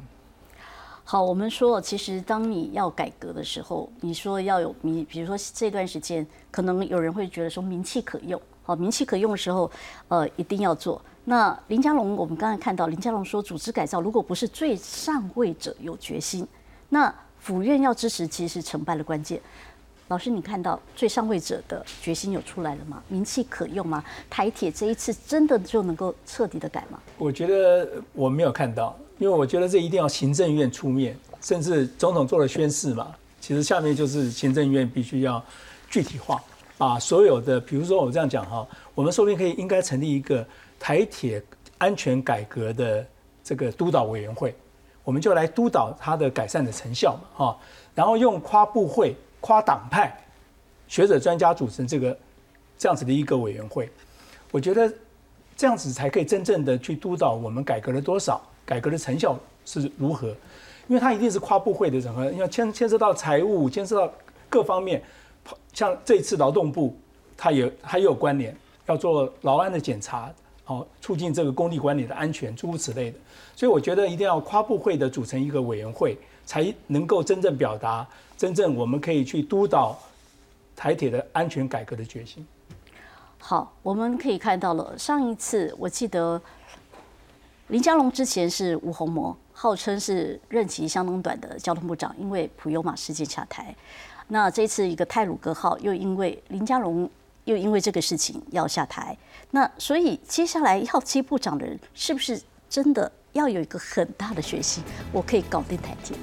[1.03, 9.69] 好，我们说，其实当你要改革的时候，你说要有名，比如说这段时间，可能有人会觉得说名气可用，好，名气可用的时候，
[10.09, 11.01] 呃，一定要做。
[11.25, 16.47] 那林佳龙，我们刚才看到林佳龙说，组织改造如果不是最上位者有决心，
[16.89, 19.41] 那府院要支持，其实是成败的关键。
[20.09, 23.01] 老师，你看到最上位者的决心有出来了吗？
[23.07, 24.03] 名气可用吗？
[24.29, 26.99] 台铁这一次真的就能够彻底的改吗？
[27.17, 33.15] 我觉得我没有看到，因为我觉得这一定要行政院出面，甚至总统做了宣誓嘛。
[33.39, 35.41] 其实下面就是行政院必须要
[35.89, 36.43] 具体化，
[36.77, 40.45] 把所有的，比如说我这样讲哈，我们说不定可以应该成立一个
[40.77, 41.41] 台铁
[41.77, 43.03] 安全改革的
[43.41, 44.53] 这个督导委员会，
[45.05, 47.57] 我们就来督导它的改善的成效嘛哈，
[47.95, 49.15] 然后用跨部会。
[49.43, 50.17] 跨党派
[50.87, 52.17] 学者专家组成这个
[52.77, 53.89] 这样子的一个委员会，
[54.51, 54.89] 我觉得
[55.57, 60.33] 这样子才可以真正的去督导我们改革了多少，改革的成效是如何。
[60.87, 64.13] 因为它一定是跨部会的整合，因为牵牵涉到财务，牵涉到
[64.49, 65.03] 各方面，
[65.73, 66.97] 像这次劳动部，
[67.35, 70.31] 它也还有关联，要做劳安的检查，
[70.67, 73.17] 哦，促进这个工地管理的安全，诸如此类的。
[73.55, 78.07] 所以我觉得一定要跨部会的组成一个委员会，才能够真正表达。
[78.37, 79.97] 真正我们可以去督导
[80.75, 82.45] 台铁的安全改革的决心。
[83.37, 86.41] 好，我们可以看到了，上一次我记得
[87.67, 93.73] 林佳龙之前是吴鸿模，号称是任期相当短的交通部长，因为普悠马事件下台。
[94.27, 97.09] 那这次一个泰鲁格号又因为林佳龙
[97.45, 99.17] 又因为这个事情要下台，
[99.51, 104.83] 那所以接下来要接部长的人是不是真的要有一个很大的决心？
[105.11, 106.15] 我可以搞定台铁。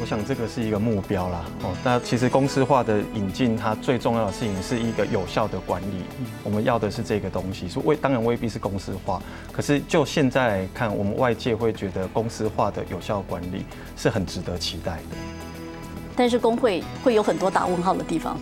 [0.00, 6.04] 我想这个是一个目标啦，哦，那其实公司化的引进，它最重要的事情是一个有效的管理。
[6.42, 9.20] 我们要的是这个东西，说未当然未必是公司化，
[9.52, 15.16] 可是就现在来看，我们外界会觉得公司化的有效管理是很值得期待的。
[16.16, 18.38] 但是工会会有很多打问号的地方。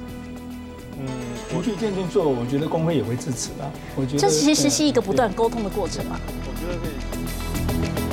[1.01, 1.09] 嗯，
[1.51, 3.72] 循序渐进做，我觉得工会也会支持啊。
[3.96, 6.18] 我觉得这其实是一个不断沟通的过程嘛。
[6.44, 8.08] 我觉得可以。